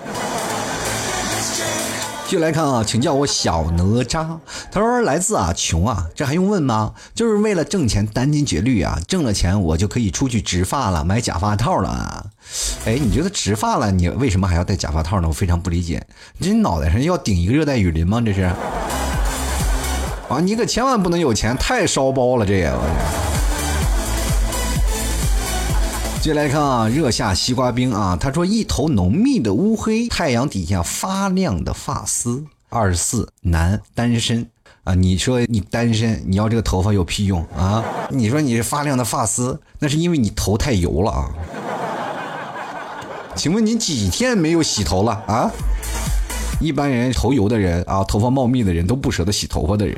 [2.23, 4.25] 继续来看啊，请叫我小哪吒。
[4.71, 6.93] 他说来自啊穷啊，这还用问吗？
[7.13, 12.25] 就是为了挣钱殚精竭虑啊，挣了钱我就可以出去植发了，买假发套了啊。
[12.85, 15.27] 哎，你觉得植发了，你为什么还要戴假发套呢？
[15.27, 16.01] 我非常不理解。
[16.37, 18.23] 你脑袋上要顶一个热带雨林吗？
[18.25, 18.43] 这是？
[20.29, 23.36] 啊，你可千万不能有钱，太烧包了，这也我。
[26.19, 32.43] 接来看啊，热夏西瓜冰啊，他说一头浓密的乌黑，太阳底下发亮的发丝。
[32.67, 34.45] 二十四男单身
[34.83, 37.81] 啊，你说你单身，你要这个头发有屁用啊？
[38.09, 41.29] 你说你是发亮的发丝，那是因为你头太油了啊。
[43.35, 45.49] 请问你几天没有洗头了啊？
[46.59, 49.97] 一般人头油的人啊，头发茂密的人都不舍得洗头发的人。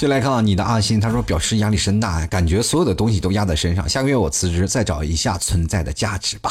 [0.00, 3.86] 就来看啊，你的阿信，他说表示压力山大，感觉所有的东西都压在身上。
[3.86, 6.50] 下个月我辞职，再找一下存在的价值吧。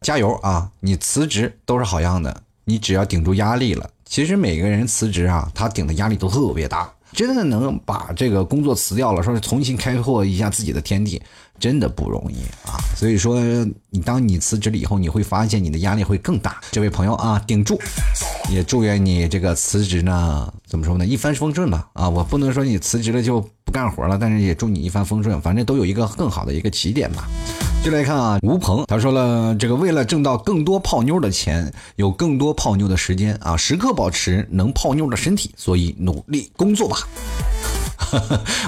[0.00, 0.70] 加油啊！
[0.80, 3.90] 你辞职都是好样的，你只要顶住压力了。
[4.06, 6.90] 其实每个人辞职啊，他顶的压力都特别大。
[7.16, 11.20] 真的能把这个工作辞掉了，说是重新开拓一下自己的天地，
[11.58, 12.76] 真的不容易啊！
[12.94, 13.40] 所以说，
[13.88, 16.60] 你当你辞职了以后，你会发现你的压力会更大。
[16.70, 17.80] 这位朋友啊，顶住！
[18.52, 21.06] 也祝愿你这个辞职呢，怎么说呢？
[21.06, 21.88] 一帆风顺吧！
[21.94, 27.26] 啊，我不能说你辞职了就不干活了，但是也祝你一帆风顺，反正都有一个更好的一个起点吧。
[27.86, 36.98] 就来看啊，吴鹏他说了，这个为了挣到更多泡妞的钱，有更多泡妞的时间啊，时刻保持能泡妞的身体，所以努力工作吧。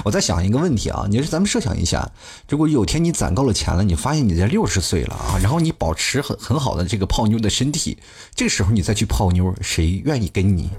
[0.05, 2.09] 我在想一个问题啊，你说咱们设想一下，
[2.47, 7.97] 如果有天你攒够了钱了，你发现你在六十岁了啊，然后你保持很很好的这个泡妞的身体，
[8.33, 10.69] 这个时候你再去泡妞，谁愿意跟你？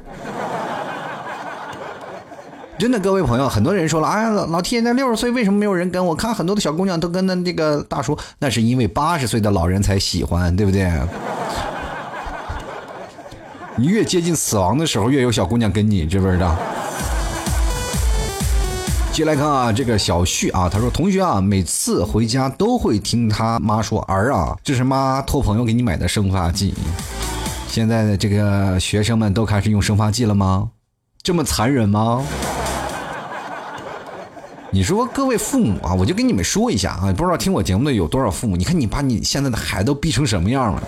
[2.81, 6.03] 真的，各位朋友，很多人说了，哎呀，老老天，那六十岁为什么没有人跟？
[6.07, 10.91] 我看很多的小姑娘都跟那这个大叔，那是因为八十岁的老人才喜欢，对不对？
[13.77, 16.57] 你越接近死亡的时候，越有小姑娘跟你，知不知道？
[19.13, 26.73] 接来看啊，这个小旭啊，他说同学啊，每次回家都会听他妈说，儿啊，这是妈托朋友给你买的生发剂。
[27.69, 30.71] 现在的这个学生们都开始用生发剂了吗？
[31.23, 32.25] 这么残忍吗？
[34.73, 38.57] 你说各位父母啊，我就跟你们说一下啊，不知道听我节目的有多少父母？
[38.57, 40.83] 你看你把你现在的孩子都逼成什么样了？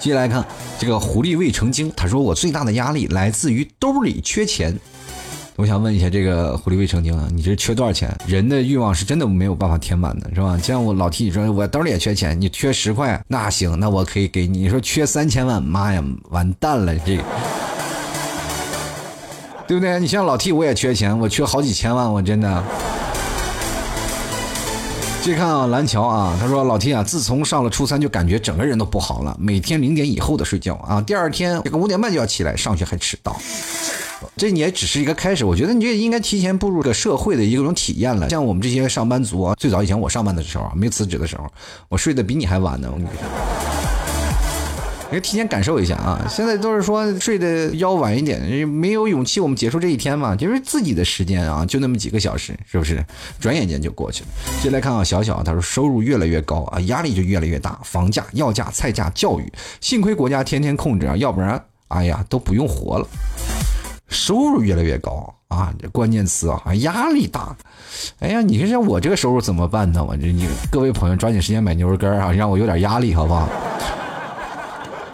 [0.00, 0.44] 接下来看
[0.76, 4.76] 这个狐狸未成精，他说我最大的压力来自于兜里缺钱。
[5.54, 8.12] 我想问一下这个狐狸未成精啊，你这缺多少钱？
[8.26, 10.56] 人的欲望是真的没有办法填满的，是吧？
[10.56, 14.62] 就像我老替你说，我兜里也缺钱，你缺十块，那行，那我可以给你。
[14.62, 17.20] 你说缺三千万，妈呀，完蛋了，这。
[19.70, 20.00] 对不对？
[20.00, 22.64] 你像老 T，我也缺钱，我缺好几千万，我真的。
[25.22, 33.40] 继续看啊，蓝桥啊，他说老 T 啊，自从上了初三，就感觉整个人都不好了，每天零点以后的睡觉啊，第二天这个五点半就要起来上学，还迟到。
[34.36, 38.28] 这也只是一个开始，我觉得你这应该提前步入这社会的一种体验了。
[38.28, 41.46] 像我们这些上班族啊，最早以前我上班的时候，没辞职的时候，
[41.88, 43.59] 我睡得比你还晚呢，我跟你说。
[45.12, 46.24] 你提前感受一下啊！
[46.28, 50.36] 现在都是说睡得要晚一点，没有勇气我们结束这一天嘛？
[50.36, 53.04] 就是自己的时间啊，就那么几个小时，是不是？
[53.40, 54.28] 转眼间就过去了。
[54.62, 63.06] 接下来看啊，小小他说收入越来越高啊，压力就越来越大，房价、药价、菜价、教育，幸亏国家天天控制啊，要不然哎呀都不用活了。
[64.08, 67.56] 收入越来越高啊，这关键词啊，压力大。
[68.20, 70.04] 哎呀，你说像我这个收入怎么办呢？
[70.04, 73.48] 我这你各位朋友抓紧时间买牛肉干啊，让我有点压力，好不好？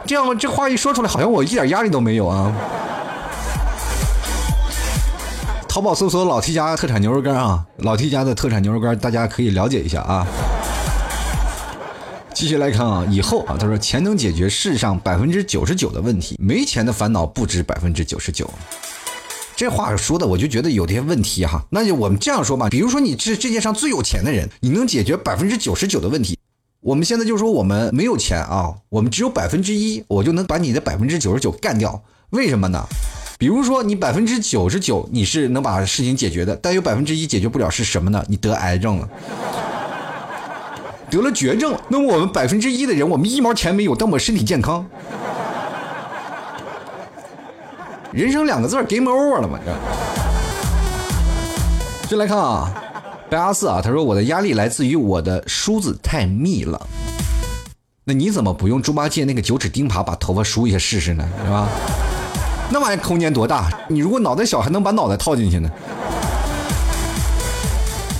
[0.06, 2.52] 这样，这话一说出来，好像我一点压力都没有啊！
[5.68, 10.26] 淘宝搜索老 T 家特产牛肉干啊，老 T 家的特产牛肉干，大家可以了解一下啊。
[12.32, 18.48] 继续来看啊，以后啊，他说钱能解决世上百分之九十九的问题，没钱的烦恼不止百分之九十九。
[19.54, 21.62] 这话说的，我就觉得有点问题哈。
[21.70, 26.38] 那就我们这样说吧，比如说你是世界上最有钱的人，你能解决百分之九十九的问题。
[26.86, 32.00] 我们现在就说我们没有钱啊，我们只有百分之一，我就能把你的百分之九十九干掉。
[32.30, 32.80] 为什么呢？
[33.38, 38.24] 比如说，你百分之九十九你是能把事情解决的，但有百分之一解决不了是什么呢？
[38.28, 39.08] 你得癌症了，
[41.10, 41.76] 得了绝症。
[41.88, 44.86] 那么我们百分之一的人，我们一毛钱没有，但我们身体健康。
[48.12, 49.58] 人生两个字 game over 了嘛？
[49.66, 49.74] 这。
[52.08, 52.72] 就来看啊，
[53.28, 56.86] 白阿四啊，他说我的压力来自于我的梳子太密了。
[58.04, 61.28] 那你怎么不用猪八戒那个九齿钉耙把头发梳一下试试呢？
[61.44, 61.68] 是吧？
[62.70, 63.68] 那玩意空间多大？
[63.88, 65.68] 你如果脑袋小，还能把脑袋套进去呢。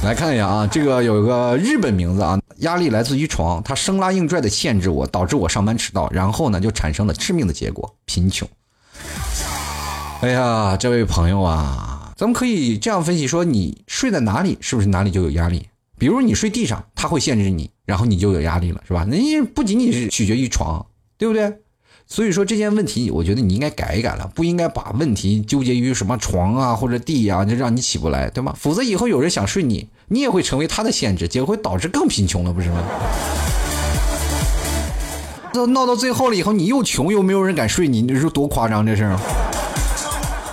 [0.03, 8.49] 来看一下啊，这个有个日本名字啊，压力来自于床，它生拉硬拽的限制我，导致我上班迟到，然后呢就产生了致命的结果——贫穷。
[10.21, 15.69] 哎呀，这位朋友啊，咱们可以这样分析说，你睡在哪里，是不是哪里就有压力？
[15.99, 19.05] 比如你睡地上，它会限制你，然后你就有压力了，是吧？
[19.05, 20.87] 那不仅仅是取决于床，
[21.19, 21.53] 对不对？
[22.07, 28.55] 所以说这件问题，我觉得你应该改一改了，不应该把问题纠结于什么床啊或者地啊，就让你起不来，对吗？
[28.57, 32.83] 否则以后有人想睡你，你也会成为他的限制，结果会导致更贫穷了，不是吗？
[35.53, 39.19] 这闹到最后了以后，你又穷又没有人敢睡你，你说多夸张这事儿？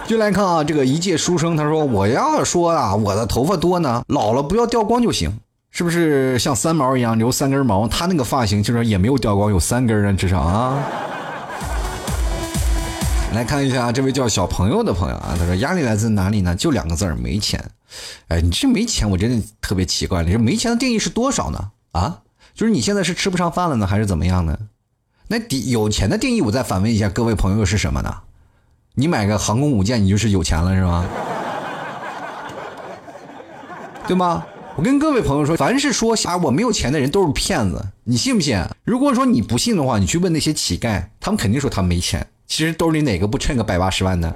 [0.08, 5.40] 就来看啊，这个一介书生，他说：“我要说啊，我的头发多呢，老了不要掉光就行，
[5.72, 7.88] 是不是像三毛一样留三根毛？
[7.88, 10.78] 他那个发型就是也没有掉光，有三根啊，至少啊。”
[13.34, 16.56] 来看一下这位叫小朋友的朋友啊，他说压力来自哪里呢？
[16.56, 17.64] 就两个字儿，没钱。
[18.28, 20.22] 哎，你这没钱，我真的特别奇怪。
[20.24, 21.72] 你这没钱的定义是多少呢？
[21.94, 22.20] 啊，
[22.54, 24.58] 就是你现在是吃不上饭了呢，还是怎么样呢？
[25.30, 28.14] 那底有钱的定义，我再反问一下各位朋友是什么呢？
[28.96, 31.04] 你买个航空母舰，你就是有钱了是吧？
[34.08, 34.46] 对吗？
[34.76, 38.64] 我跟各位朋友说，凡是说啊我没有钱的人都是骗子，你信不信？
[38.84, 42.28] 如果说你不信的话，你去问那些乞丐，他们肯定说他们没钱。
[42.46, 44.32] 其实兜里哪个不趁个百八十万的？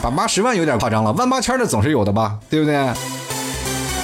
[0.00, 2.38] 百八十万有点夸张了，万八千的总是有的吧？
[2.48, 2.92] 对不对？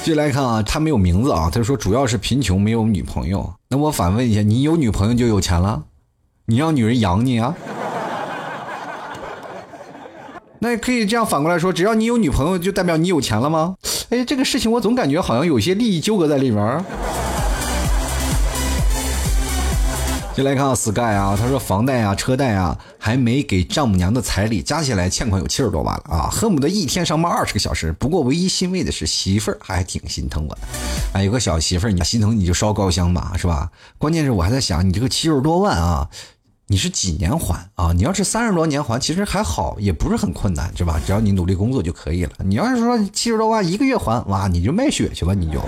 [0.02, 3.52] 继续来看啊，他没有名字啊，他说主要是贫穷，没有女朋友。
[3.68, 5.84] 那我反问一下，你有女朋友就有钱了？
[6.50, 7.54] 你让女人养你啊？
[10.60, 13.76] 那也可以这样反过来说，只要你有女朋友，就代表你有钱了吗？
[14.08, 16.82] 哎，这个事情我总感觉好像有些利益纠葛在里边。
[20.34, 27.92] 就来看 Sky 啊，他说房贷啊、车贷啊，还没给丈母娘的彩礼，加起来欠款有七十多万了啊，恨不得一天上班二十个小时。
[27.92, 30.60] 不过唯一欣慰的是媳妇儿还挺心疼我的，
[31.12, 33.70] 哎，有个小媳妇儿，你心疼你就烧高香吧，是吧？
[33.98, 36.08] 关键是我还在想，你这个七十多万啊，
[36.70, 37.92] 你是几年还啊？
[37.94, 41.00] 你要是三十多年还，其实还好，也不是很困难，是吧？
[41.06, 42.32] 只要你努力工作就可以了。
[42.44, 45.58] 你要是说七十多万一个月还，哇，你就卖血去吧，你就。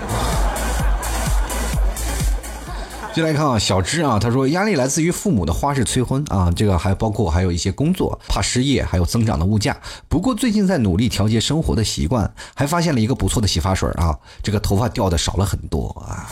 [3.15, 9.75] 进来看啊，小芝啊，他说压力来自于父母的花式催婚啊，这个还包括还有一些工作，怕失业，还有增长的物价。
[10.07, 16.29] 不过最近在努力调节生活的习惯，还发现了一个不错的洗发水啊，这个头发掉的少了很多啊。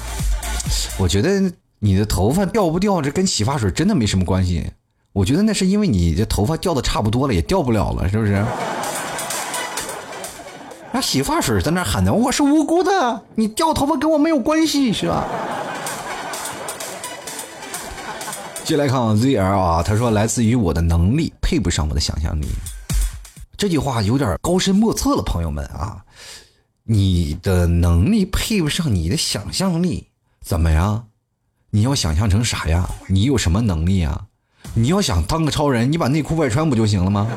[1.00, 4.72] 我觉得你的头发掉不掉，这跟洗发水真的没什么关系。
[5.14, 8.46] 我觉得那是因为你的头发掉的差不多了，也掉不了了，是不是？
[10.92, 15.26] 那洗发水在那喊呢，我是无辜的，你掉头发跟我没有关系，是吧？
[18.64, 22.48] 接来看 ZL 啊，他说来自于我的能力配不上我的想象力，
[23.58, 26.04] 这句话有点高深莫测了，朋友们啊，
[26.84, 30.08] 你的能力配不上你的想象力，
[30.44, 31.09] 怎么样？
[31.72, 32.90] 你要想象成啥呀？
[33.08, 34.20] 你有什么能力啊？
[34.74, 37.28] 你要想当个超人，你把内裤外穿不就行了吗？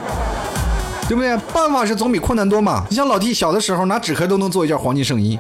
[1.07, 1.37] 对不对？
[1.53, 2.87] 办法是总比困难多嘛。
[2.89, 5.39] 你像老弟小的时候拿纸壳都能做一件黄金圣衣。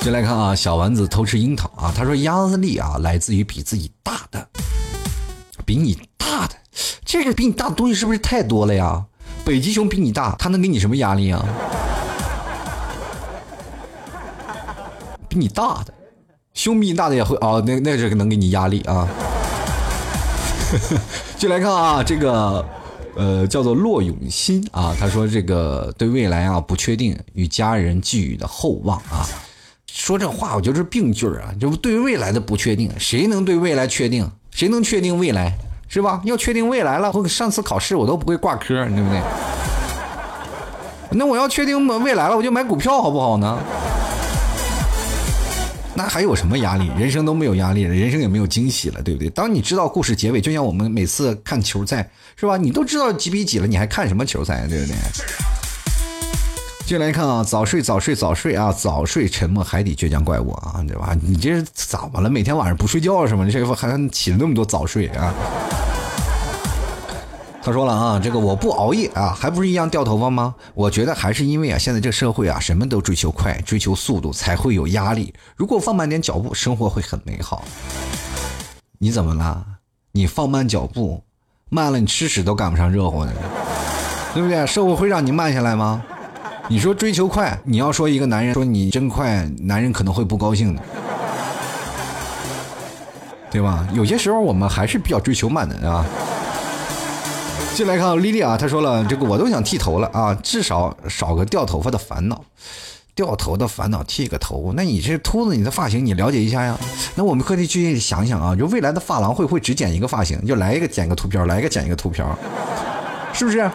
[0.00, 4.48] 进来看啊，小丸子偷吃樱桃啊，他说压力啊来自于比自己大的，
[5.64, 6.56] 比你大的，
[7.04, 9.04] 这个比你大的东西是不是太多了呀？
[9.44, 11.44] 北极熊比你大，它能给你什么压力啊？
[15.28, 15.93] 比你大的，
[16.54, 19.06] 胸比你大的也会啊，那那是能给你压力啊。
[21.36, 22.64] 就来看啊，这个
[23.16, 29.26] 呃叫做骆永新啊，他说这个对未来啊不确定，与家人寄予的厚望啊。
[29.86, 31.54] 说这话，我觉得是病句啊！
[31.60, 34.28] 就对未来的不确定，谁能对未来确定？
[34.50, 35.56] 谁能确定未来？
[35.88, 36.20] 是吧？
[36.24, 39.20] 要确定未来了，我上次考试我都不会挂科，对不对？
[41.10, 43.58] 那我要确定未来了，我就买股票，好不好呢？
[45.96, 46.90] 那还有什么压力？
[46.98, 49.30] 人生都没有压力了，人生也没有惊喜了，对不对？
[49.30, 52.56] 当你知道故事结尾，就像我们每次看球赛，是吧？
[52.56, 54.96] 你都知道几比几了，你还看什么球赛，对不对？
[56.84, 61.16] 进来看啊，早睡早睡早睡啊，早睡沉默海底倔强怪物啊，对吧？
[61.22, 62.28] 你这是怎么了？
[62.28, 63.44] 每天晚上不睡觉是吗？
[63.44, 65.32] 你这还起了那么多早睡啊？
[67.64, 70.54] 他说了啊，这个我不熬夜啊，还不是一样掉头发吗？
[70.74, 75.32] 我觉得还是因为啊，现在这社会啊，什么都追求快，追求速度，才会有压力。
[75.56, 77.64] 如果放慢点脚步，生活会很美好。
[78.98, 79.64] 你怎么了？
[80.12, 81.22] 你放慢脚步，
[81.70, 83.32] 慢了你吃屎都赶不上热乎的，
[84.34, 84.66] 对不对？
[84.66, 86.02] 社会会让你慢下来吗？
[86.68, 90.82] 你说追求快，你要说一个男人说你真快，男人可能会不高兴的，
[93.50, 93.88] 对吧？
[93.94, 96.04] 有些时候我们还是比较追求慢的啊。
[97.74, 102.44] 进来看丽丽啊，她说了，这个我都想剃头了啊，至少少个掉头发的烦恼。
[103.16, 106.78] 掉头的烦恼，剃个头，那你这秃子，你的发型你了解一下呀？
[107.16, 112.36] 那我们可以去想想啊，就未来的发廊会不会只剪一个发型，就来一个剪一个秃瓢，来一个剪一个秃瓢，
[113.32, 113.68] 是不是？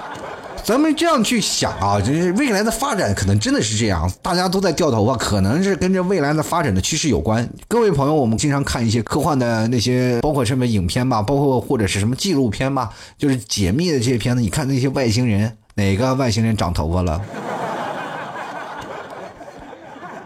[0.70, 7.50] 咱们这样去想啊，就是未来的发展可能真的是这样，大家都在掉头发，可能是跟着未来的发展的趋势有关。
[7.68, 17.20] 各位朋友，我们经常看一些科幻的那些，包括什么影片吧，包括或者是什么纪录片吧，就是解密的这些片子，你看那些外星人，哪个外星人长头发了？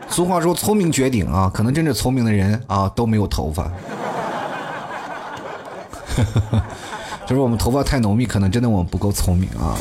[0.10, 3.72] 俗话说，聪明绝顶啊，可能真正聪明的人啊都没有头发。
[7.26, 9.78] 就是我们头发太浓密，可能真的我们不够聪明啊。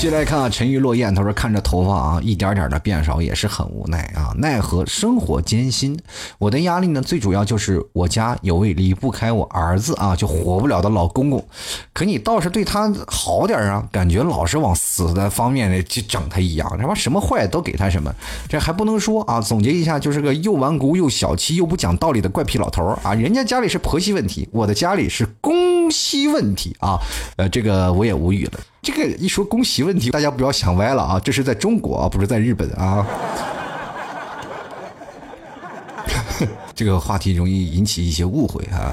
[0.00, 4.34] 接来看啊，沉鱼落雁，他说看着头发啊一点点的变少，也是很无奈啊。
[4.36, 5.98] 奈何生活艰辛，
[6.38, 11.42] 我的压力呢，最主要就是我家有位离不开我儿子啊就活不了的老公公。
[11.94, 16.94] 可你倒是对他好点啊，感觉老是往死的方面的去整他一样，他妈？
[16.94, 18.14] 什么坏都给他什么，
[18.46, 19.40] 这还不能说啊。
[19.40, 23.14] 总结一下，就是个又顽固又小气又不讲道理的怪癖老头啊。
[23.14, 26.76] 人家家里是婆媳问题，我的家里是公媳问题。
[26.80, 26.98] 啊，
[27.36, 28.60] 呃，这个我也无语了。
[28.82, 33.06] 这个一说公媳问题，大家不要想歪了啊，这是在中国，不是在日本啊。
[36.74, 38.92] 这个话题容易引起一些误会啊。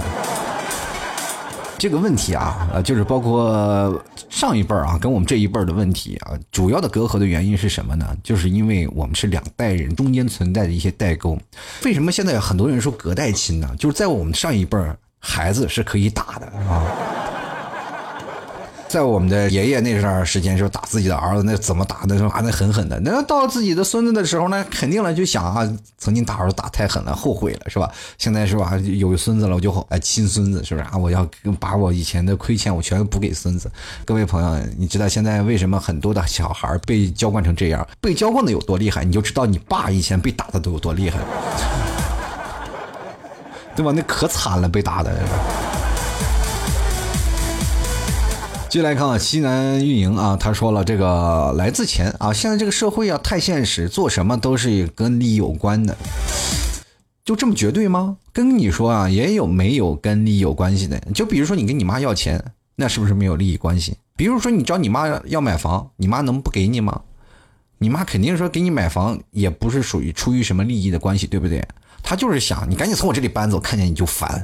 [1.78, 8.16] 这个问题啊，呃，就是包括上一辈儿啊，跟我们这一辈儿的问题啊，主要的隔阂的原因是什么呢？
[8.24, 11.36] 就是因为我们是两代人中间存在的一些代沟。
[11.84, 13.76] 为什么现在很多人说隔代亲呢？
[13.80, 16.84] 就是在我们上一辈儿，孩子是可以打的啊。
[18.90, 22.00] 在我们的爷爷那段时间，就打自己的儿子，那怎么打？
[22.10, 23.00] 那打的狠狠的。
[23.00, 25.66] 那到自己的孙子的时候呢，肯定了就想啊，
[25.98, 27.90] 曾经打儿子打太狠了，后悔了，是吧？
[28.18, 28.78] 现在是吧？
[28.80, 30.98] 有孙子了，我就好哎亲孙子，是不是啊？
[30.98, 31.26] 我要
[31.58, 33.72] 把我以前的亏欠，我全补给孙子。
[34.04, 37.88] 各位朋友，你知道现在为什么很多的小孩被娇惯成这样？
[38.02, 41.18] 被娇惯的有多厉害，你就知道你爸以前被打的都有多厉害，
[43.76, 43.92] 对吧？
[43.96, 45.12] 那可惨了，被打的。
[48.70, 55.98] 接下来看啊，西南运营啊，他说了这个来自钱啊，现在这个社会啊太现实，做什么都是跟利益有关的，
[57.26, 58.16] 就这么绝对吗？
[58.32, 62.42] 跟你说啊，也有没有跟利益有关系的，就比如说你跟你妈要钱，
[62.78, 63.98] 那是不是没有利益关系？
[64.16, 67.02] 比如说你找你妈要买房，你妈能不给你吗？
[67.80, 71.68] 你妈肯定说给你买房，也不是属于出于什么利益的关系，对不对？
[72.04, 74.44] 他就是想你赶紧从我这里搬走，看见你就烦。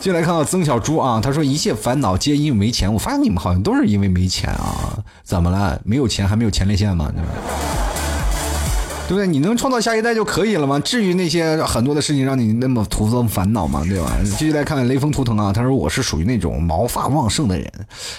[0.00, 2.92] 接来看到曾小猪啊，他说一切烦恼皆因为没钱。
[2.92, 5.78] 我发现你们好像都是因为没钱啊，怎么了？
[5.84, 7.10] 没有钱还没有前列腺吗？
[7.12, 7.28] 对吧？
[9.08, 9.26] 对不对？
[9.26, 10.78] 你能创造下一代就可以了吗？
[10.78, 13.82] 至于那些很多的事情让你那么徒增烦恼吗？
[13.88, 14.16] 对吧？
[14.24, 17.68] 继续来看看雷锋图腾啊，他说我是属于那种毛发旺盛的人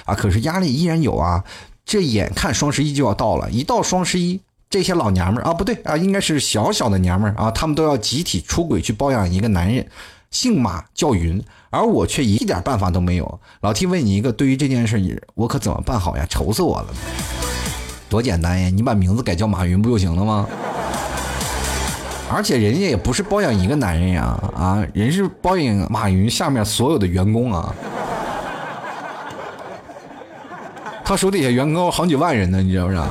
[0.03, 1.41] 啊，可是压力依然有啊。
[1.85, 4.39] 这眼看双十一就要到了，一到双十一，
[4.69, 9.83] 这些老娘们儿啊，不对啊，应该是小小的娘们儿啊，他们都要集体出轨去包养一个男人。
[10.29, 13.39] 姓马叫云，而我却一点办法都没有。
[13.61, 16.25] 老 T 问你一个，对于这件事，我可怎么办好呀？
[16.29, 16.87] 愁死我了！
[18.07, 20.47] 多简单呀，你把名字改叫马云不就行了吗？
[22.31, 27.73] 而且人家也不是包养一个男人呀，啊，人是包养马云下面所有的员工啊。
[31.03, 33.07] 他手底下员工好几万人呢，你知道不知道？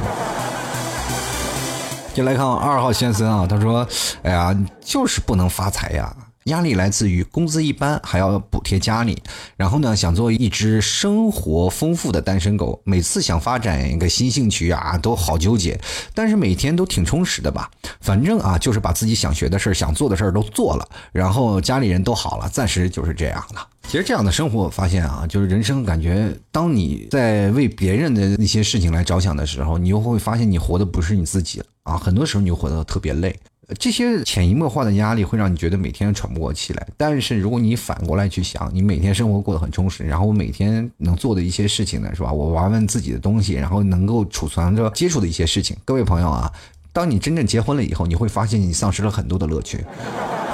[2.19, 3.87] 就来看二号先生啊，他说
[4.23, 4.53] ：“哎呀，
[4.85, 6.13] 就是不能发财呀。”
[6.47, 9.23] 压力来自于工资一般，还要补贴家里。
[9.57, 12.81] 然后呢，想做一只生活丰富的单身狗。
[12.83, 15.79] 每次想发展一个新兴趣啊，都好纠结。
[16.13, 17.71] 但是每天都挺充实的吧？
[18.01, 23.65] 反正啊，就是把自己想学的事儿想做的事儿都做了，然后家里人都好了，暂时就是这样了。
[23.87, 31.97] 其实这样的生活，我发现啊，就是人生感觉，当你在为别人的那些事情来着想的时候，你又会发现你活的不是你自己了啊。
[31.97, 33.35] 很多时候你就活得特别累。
[33.79, 42.33] 这些潜移默化的压力会让你觉得每天喘不过气来，但是如果你反过来去想，你每天生活过得很充实，然后我每天能做的一些事情呢，是吧？
[42.33, 45.77] 我玩玩自己的东西，然后能够储存着接触的一些事情。
[45.85, 46.51] 各位朋友啊，
[46.93, 49.85] 当你真正结婚了以后，你会发现你丧失了很多的乐趣。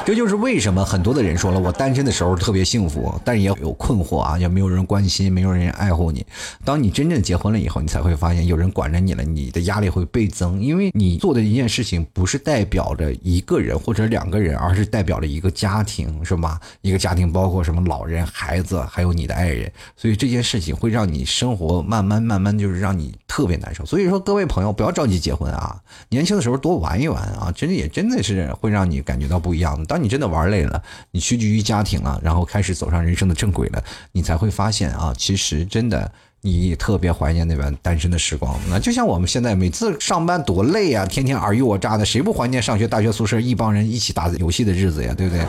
[0.06, 6.26] 这就是为什么很多的人说了，我单身的时候特别幸福，但也有困惑啊，也没有人关心，没有人爱护你。
[6.62, 16.60] 当你真正结婚了以后，你才会发现有人管着你了，你的压力会倍增，因为你做的一件事情不是代表着一个人或者两个人，而是代表了一个家庭，是吧？
[16.82, 23.86] 一个家庭包括什么老人、孩子，还有你的爱人，所以这件事情会让你生活慢慢慢慢就是让你特别难受。
[23.86, 25.80] 所以说，各位朋友不要着急结婚啊，
[26.10, 29.84] 年年轻的时候多玩一玩啊，真的也真的是会让你感觉到不一样的。
[29.84, 36.10] 当你真的玩累了，你屈居于家庭了，然后开始走上人生的正轨了，你才会发现啊，其实真的
[36.40, 38.58] 你特别怀念那段单身的时光。
[38.70, 45.12] 那就像我们现在每次上班多累啊，天天尔虞我诈的，谁不怀念上学大学宿舍一帮人一起打游戏的日子呀？
[45.14, 45.44] 对不对？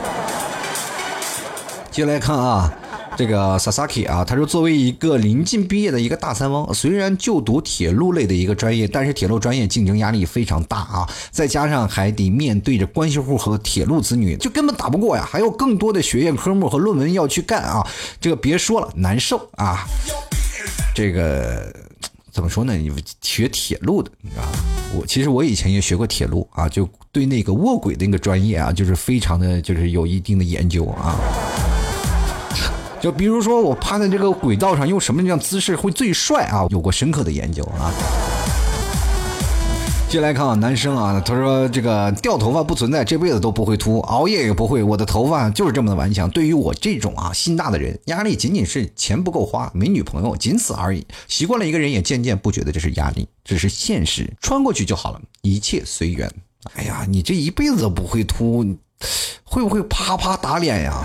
[1.90, 2.70] 接下来看啊。
[3.16, 15.26] 这个 Sasaki 啊，他说作为一个临近毕业的一个大三翁，虽然就读铁路类的一个专业，但是铁路专业竞争压力非常大啊，再加上还得面对着关系户和铁路子女，就根本打不过呀。
[15.26, 17.86] 还有更多的学业科目和论文要去干啊，
[18.20, 19.86] 这个别说了，难受啊。
[20.94, 21.74] 这个
[22.30, 22.74] 怎么说呢？
[22.74, 22.92] 你
[23.22, 24.48] 学铁路的，你知道吧？
[24.94, 31.16] 我其实我以前也学过铁路啊，就对那个卧轨的那个专业啊，就是非常的就是有一定的研究啊。
[33.06, 36.66] 就比如说，我趴在这个轨道上，用什么样姿势会最帅啊？
[36.70, 37.94] 有过深刻的研究啊。
[40.08, 46.28] 接来看啊，男生啊，他说这个掉头发不存在，这辈子都不会秃，熬夜也不会，我的头发就是这么的顽强。
[46.30, 51.06] 对于我这种啊心大的人，压力仅仅是钱不够花，没女朋友，仅此而已。
[51.28, 56.28] 习惯了一个人，也渐渐不觉得这是压力，这是现实，穿过去就好了，一切随缘。
[56.74, 58.66] 哎呀，你这一辈子都不会秃，
[59.44, 61.04] 会不会啪啪打脸呀？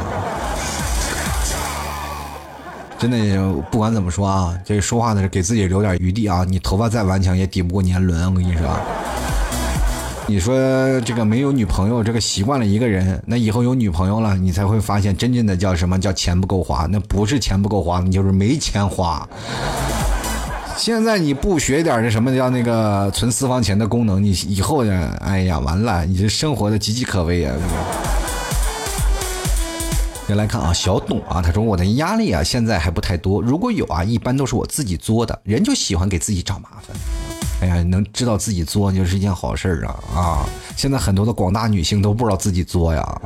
[3.01, 6.45] 真的，不管怎么说啊，这说话的是给自己留点余地啊。
[6.47, 8.31] 你头发再顽强，也抵不过年轮。
[8.31, 8.61] 我跟你说，
[10.27, 16.85] 你说这个没有女朋友，这个习惯了一个人，那以后有女朋友了，你才会发现真正的叫什么叫钱不够花。
[16.91, 19.27] 那不是钱不够花，你就是没钱花。
[20.77, 25.17] 现在你不学点这什么叫那个存私房钱的功能，你以后呢？
[25.21, 27.55] 哎呀，完了，你这生活的岌岌可危啊！
[30.35, 35.39] 来看啊，小董啊，他说我的压力啊现在还不太多，如果有啊，一般都是我自己作的。
[35.43, 36.95] 人就喜欢给自己找麻烦，
[37.61, 40.45] 哎呀，能知道自己作就是一件好事儿啊啊！
[40.75, 43.21] 现在很多的广大女性都不知道自己作呀，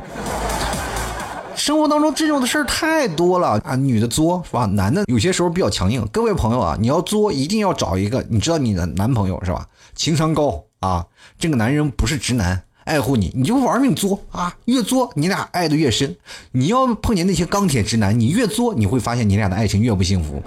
[1.54, 4.66] 生活当中这种的事儿太多了啊，女的作是吧？
[4.66, 6.06] 男的有些时候比较强硬。
[6.12, 9.66] 各位朋友啊，你要作一定要找一个你知道你的男朋友是吧？
[9.94, 11.06] 情商高啊，
[11.38, 12.62] 这个男人不是直男。
[12.86, 14.54] 爱护你，你就玩命作啊！
[14.66, 16.16] 越作，你俩爱的越深。
[16.52, 20.40] 你要碰见那些钢铁直男，你越作，你会发现你俩的爱情越不幸福。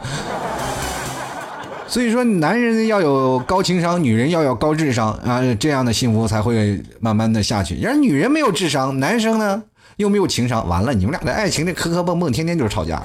[1.86, 7.78] 所以说，男人要有高情商，女人要有高智商啊，这样的幸福才会慢慢的下去。
[7.82, 9.62] 然而女人没有智商，男生呢
[9.98, 13.04] 又没有情商，完了，你们俩的爱情这磕磕碰碰，天天就是吵架。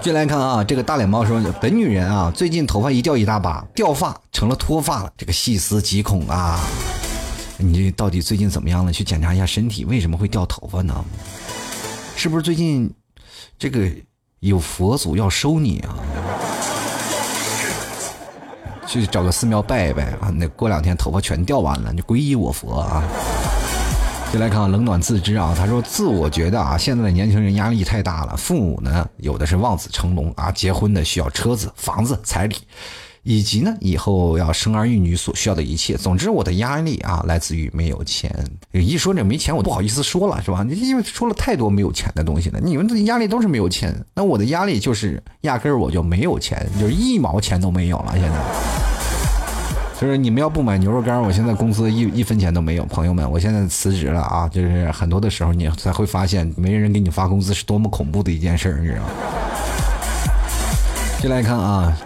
[0.00, 6.58] 进来看啊，这个大脸猫说，本女人啊，最近头发一掉一大把，掉发成了脱发了，这个细思极恐啊。
[7.56, 8.92] 你到底最近怎么样了？
[8.92, 11.04] 去检查一下身体，为什么会掉头发呢？
[12.16, 12.92] 是不是最近
[13.58, 13.90] 这个
[14.40, 15.96] 有佛祖要收你啊？
[18.86, 20.30] 去找个寺庙拜一拜啊！
[20.34, 23.02] 那过两天头发全掉完了，你皈依我佛啊！
[24.32, 32.56] 再来看冷暖自知啊，他说自我觉得啊，现在的年轻人压力太大了，父母呢有的是望子成龙啊，结婚的需要车子、房子、彩礼。
[33.24, 35.96] 以及呢，以后要生儿育女所需要的一切。
[35.96, 38.30] 总之，我的压力啊，来自于没有钱。
[38.72, 40.64] 一说这没钱，我不好意思说了，是吧？
[40.70, 42.60] 因为说了太多没有钱的东西了。
[42.60, 48.12] 你们的压力都是没有钱，那我的压力就是压根儿我就没有钱，就是一毛钱都没有了。
[48.12, 48.36] 现在，
[49.98, 52.84] 就是你们要不买牛肉干，我现在工资一一分钱都没有。
[52.84, 54.46] 朋友们，我现在辞职了啊！
[54.48, 59.08] 就是很多的时候，你才会发现，没人给你发工资是多么恐怖的一件事儿，你知道吗？
[61.22, 61.96] 进来看啊。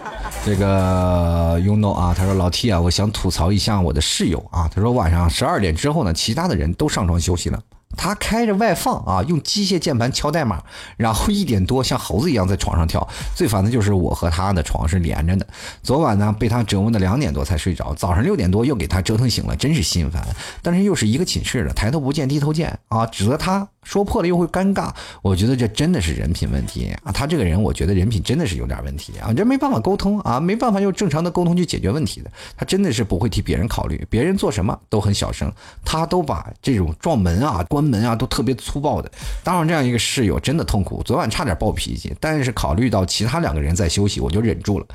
[0.45, 4.69] 这个 you know 啊，他说老 T 啊，我想吐槽一下我的室友啊。
[4.73, 7.61] 他说晚上十二点之后呢，其他的人都上床休息了。
[8.01, 10.63] 他开着外放啊，用机械键盘敲代码，
[10.95, 13.05] 然后一点多像猴子一样在床上跳。
[13.35, 15.45] 最烦的就是我和他的床是连着的。
[15.83, 20.25] 昨晚呢，被他折磨的两点多才睡着，早上六点多又给他折腾醒了，真是心烦。
[20.61, 24.89] 但是又是一个寝室的，抬头不见低头见啊，指责他说破了又会尴尬。
[25.21, 32.31] 我觉得这真的是人品问题啊，他这个人我觉得人品真的是有点问题啊，这没办法沟通啊，没办法用正常的沟通去解决问题的。
[32.55, 35.51] 他真的是不会替别人考虑，别人做什么都很小声，
[35.83, 37.88] 他都把这种撞门啊关。
[37.89, 39.11] 门啊都特别粗暴的。
[39.43, 44.85] 当上这样一个室友真的痛苦，昨晚差点暴脾气，但是考虑到其他两个人在休息，我就忍住了。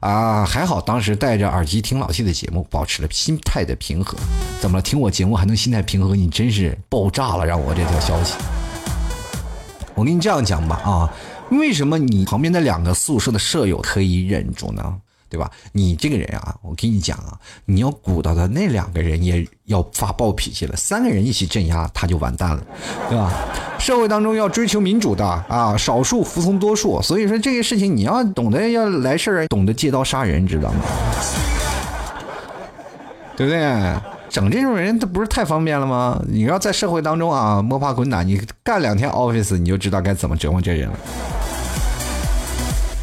[0.00, 4.18] 啊，还好当时戴着耳机听老 T 的节目，保持了心态的平和。
[4.60, 4.82] 怎么了？
[4.82, 6.14] 听我节目还能心态平和？
[6.14, 7.46] 你真是爆炸了！
[7.46, 8.34] 让我这条消息，
[9.94, 11.10] 我跟你这样讲吧啊，
[11.50, 14.94] 为什么你旁边的两个宿舍的舍友可以忍住呢？
[15.34, 15.50] 对吧？
[15.72, 22.62] 你这个人啊，我跟你讲啊，你要鼓捣的那两个人也要发暴脾气了，三个人一起镇压他就完蛋了，
[23.08, 23.32] 对吧？
[23.80, 30.80] 社会当中要追求民主的啊，少数服从多数，所以说这些事情你要懂得要来事儿，懂得借刀杀人，知道吗？
[33.36, 33.60] 对不对？
[34.30, 36.22] 整这种人他不是太方便了吗？
[36.28, 40.94] 你要在社会当中啊摸爬滚打，你干两天 office 你就知道该怎么折磨这人了。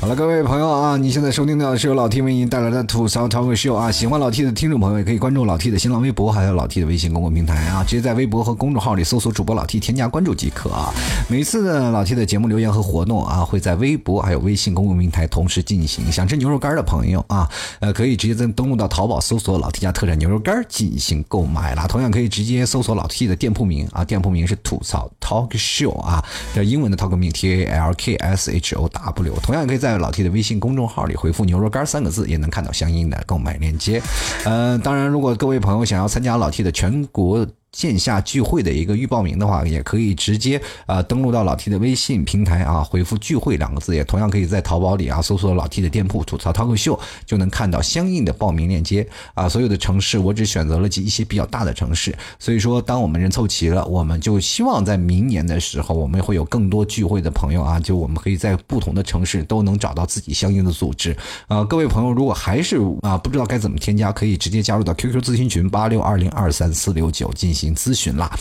[0.01, 3.91] 好了，各位朋友啊，你现在收听到的是由老 T 为您带来的吐槽 talk show 啊。
[3.91, 7.83] 喜欢老 T 的听众朋友也可以关注老 T 的新浪微博，还有老 T 的微信公共平台啊。
[7.83, 10.91] 直接在微博和公众号里搜索主播老 T，添加关注即可啊。
[11.29, 16.11] 每次呢，老 T 的节目留言和活动啊，会在微博还有微信公共平台同时进行。
[16.11, 17.47] 想吃牛肉干的朋友啊，
[17.79, 21.85] 呃，可以直接在登录到淘宝搜索老 T 家特产牛肉干进行购买啦。
[21.85, 26.25] 同样可以直接搜索老 T 的店铺名啊，店铺名是吐槽 talk show 啊，
[26.55, 29.35] 这英文的 talk 名 T A L K S H O W。
[29.43, 34.01] 同样也可以在在老 T 的微信公众号里回复“牛肉干”三个字，也能看到相应的购买链接。
[34.45, 37.45] 呃，当然，如果各位朋友想要参加老 T 的全国。
[37.77, 49.47] 线下聚会的一个预报名的话，也可以直接啊登录到老 T 的微信平台啊，回复“聚会”两个字，也同样可以在淘宝里啊搜索老 T 的店铺“吐槽 talk 秀”，就能看到相应的报名链接啊。
[49.47, 61.15] 所有的城市我只选择了几一些比较大的城市，所以说当我们人凑齐了，我们就希望在明年的时候，我们会有更多聚会的朋友啊，就我们可以在不同的城市都能找到自己相应的组织
[61.47, 61.63] 啊。
[61.63, 67.60] 各位朋友，如果还是啊不知道该怎么添加，可以直接加入到 QQ 咨询群八六二零二三四六九进行。
[67.75, 68.31] 咨询啦，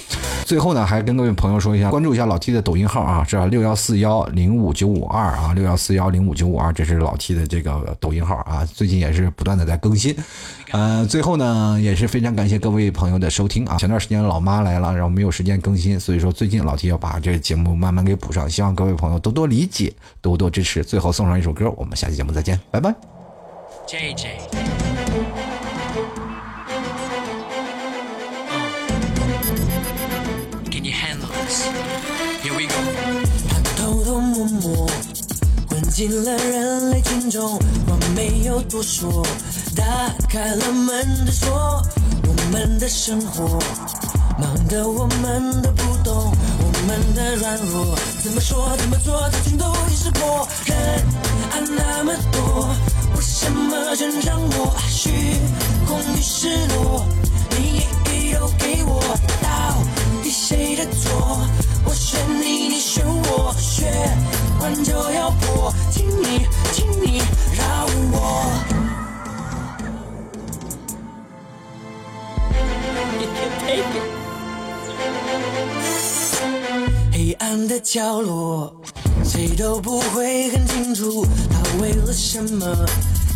[0.47, 10.17] 最后呢，还跟各位朋友说一下，关注一下老 T 的抖音号啊，是六幺四幺零五九五二啊，六幺四幺零五九五二，这是老 T 的这个抖音号啊，最近也是不断的在更新。
[10.73, 13.77] 呃，最后呢，也是非常感谢各位朋友的收听啊。
[13.77, 20.85] 前段时间老妈来了，然后没有时间更新，所以说最近老 T 要把这个节目慢慢给补上，希望各位朋友多多理解，多多支持。
[20.85, 22.95] 最后送上一首歌，我们下期节目再见，拜拜。
[36.01, 39.23] 进了人类群众，我没有多说，
[39.77, 39.85] 打
[40.31, 41.83] 开了门的锁，
[42.27, 43.59] 我们的生活
[44.39, 50.49] 忙得我们都不懂，我们的软弱怎么说怎么做，它全都已识破。
[50.65, 50.79] 人
[51.53, 52.75] 爱那么多，
[53.15, 55.11] 为什么仍让我虚
[55.87, 57.05] 空与失落？
[57.51, 59.03] 你一一都给我，
[59.43, 59.77] 到
[60.23, 61.47] 底谁的错？
[61.85, 63.87] 我选你，你选我，选
[64.61, 67.23] 管就要破，请你，请你
[67.57, 68.53] 让我。
[77.11, 78.71] 黑暗的角落，
[79.25, 82.67] 谁都不会很清楚，他为了什么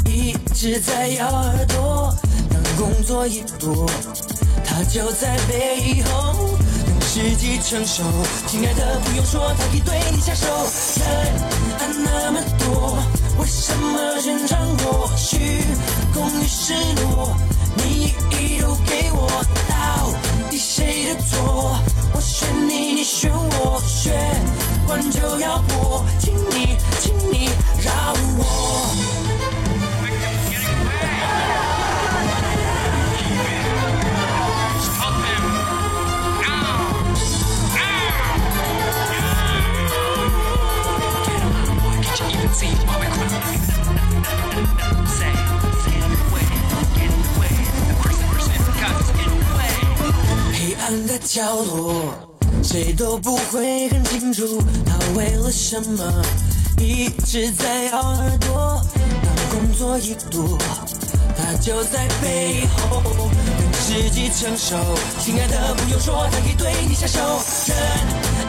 [0.05, 2.15] 一直在咬耳朵。
[2.51, 3.87] 当工作一多，
[4.63, 6.51] 他就在背后。
[7.15, 8.03] 时机成熟，
[8.49, 10.49] 亲爱的不用说，他已对你下手。
[10.99, 11.07] 人
[11.79, 12.99] 爱那么多，
[13.39, 15.63] 为什么仍让我虚
[16.13, 17.37] 空与失落？
[17.77, 19.29] 你一一都给我，
[19.69, 20.13] 到
[20.51, 21.79] 底谁的错？
[22.15, 24.11] 我选你，你选我，血
[24.85, 27.49] 管就要破，请你，请你
[27.81, 27.93] 饶
[28.39, 28.74] 我。
[51.55, 52.13] 角落，
[52.65, 56.03] 谁都不会很清楚，他为了什么
[56.81, 58.83] 一直在咬耳朵。
[59.23, 60.59] 当工作一多，
[61.39, 64.75] 他就在背后等时机成熟。
[65.21, 67.21] 亲爱的不用说，他可以对你下手。
[67.69, 67.77] 人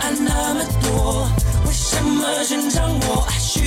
[0.01, 1.30] 爱那么多，
[1.68, 3.62] 为什么仍让我虚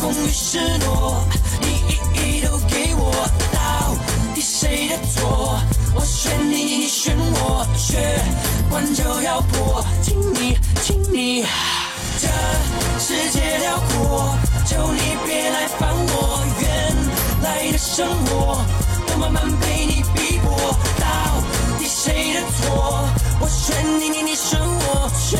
[0.00, 1.24] 空与失落？
[1.60, 3.12] 你一一都给我，
[3.52, 3.94] 到
[4.34, 5.56] 底谁的错？
[5.94, 8.20] 我选你，你选我，血
[8.76, 11.46] 关就要过，听你听你，
[12.20, 12.28] 这
[12.98, 16.44] 世界辽阔，求你别来烦我。
[16.60, 16.94] 原
[17.42, 18.62] 来的生活
[19.06, 20.54] 都慢慢被你逼迫，
[21.00, 21.06] 到
[21.78, 23.08] 底谁的错？
[23.40, 25.38] 我选你，你你选我，却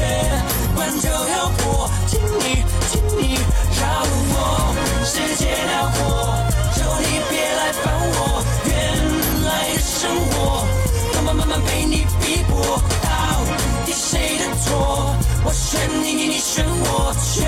[0.75, 1.91] 关就要过。
[2.07, 3.39] 请你请你
[3.79, 4.01] 让
[4.33, 4.75] 我，
[5.05, 6.01] 世界辽阔，
[6.75, 8.43] 求你别来烦我。
[8.65, 8.73] 原
[9.45, 10.36] 来的生活。
[16.57, 17.47] 生我圈，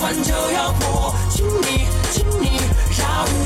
[0.00, 2.58] 碗就要破，请你，请你
[2.98, 3.43] 让我。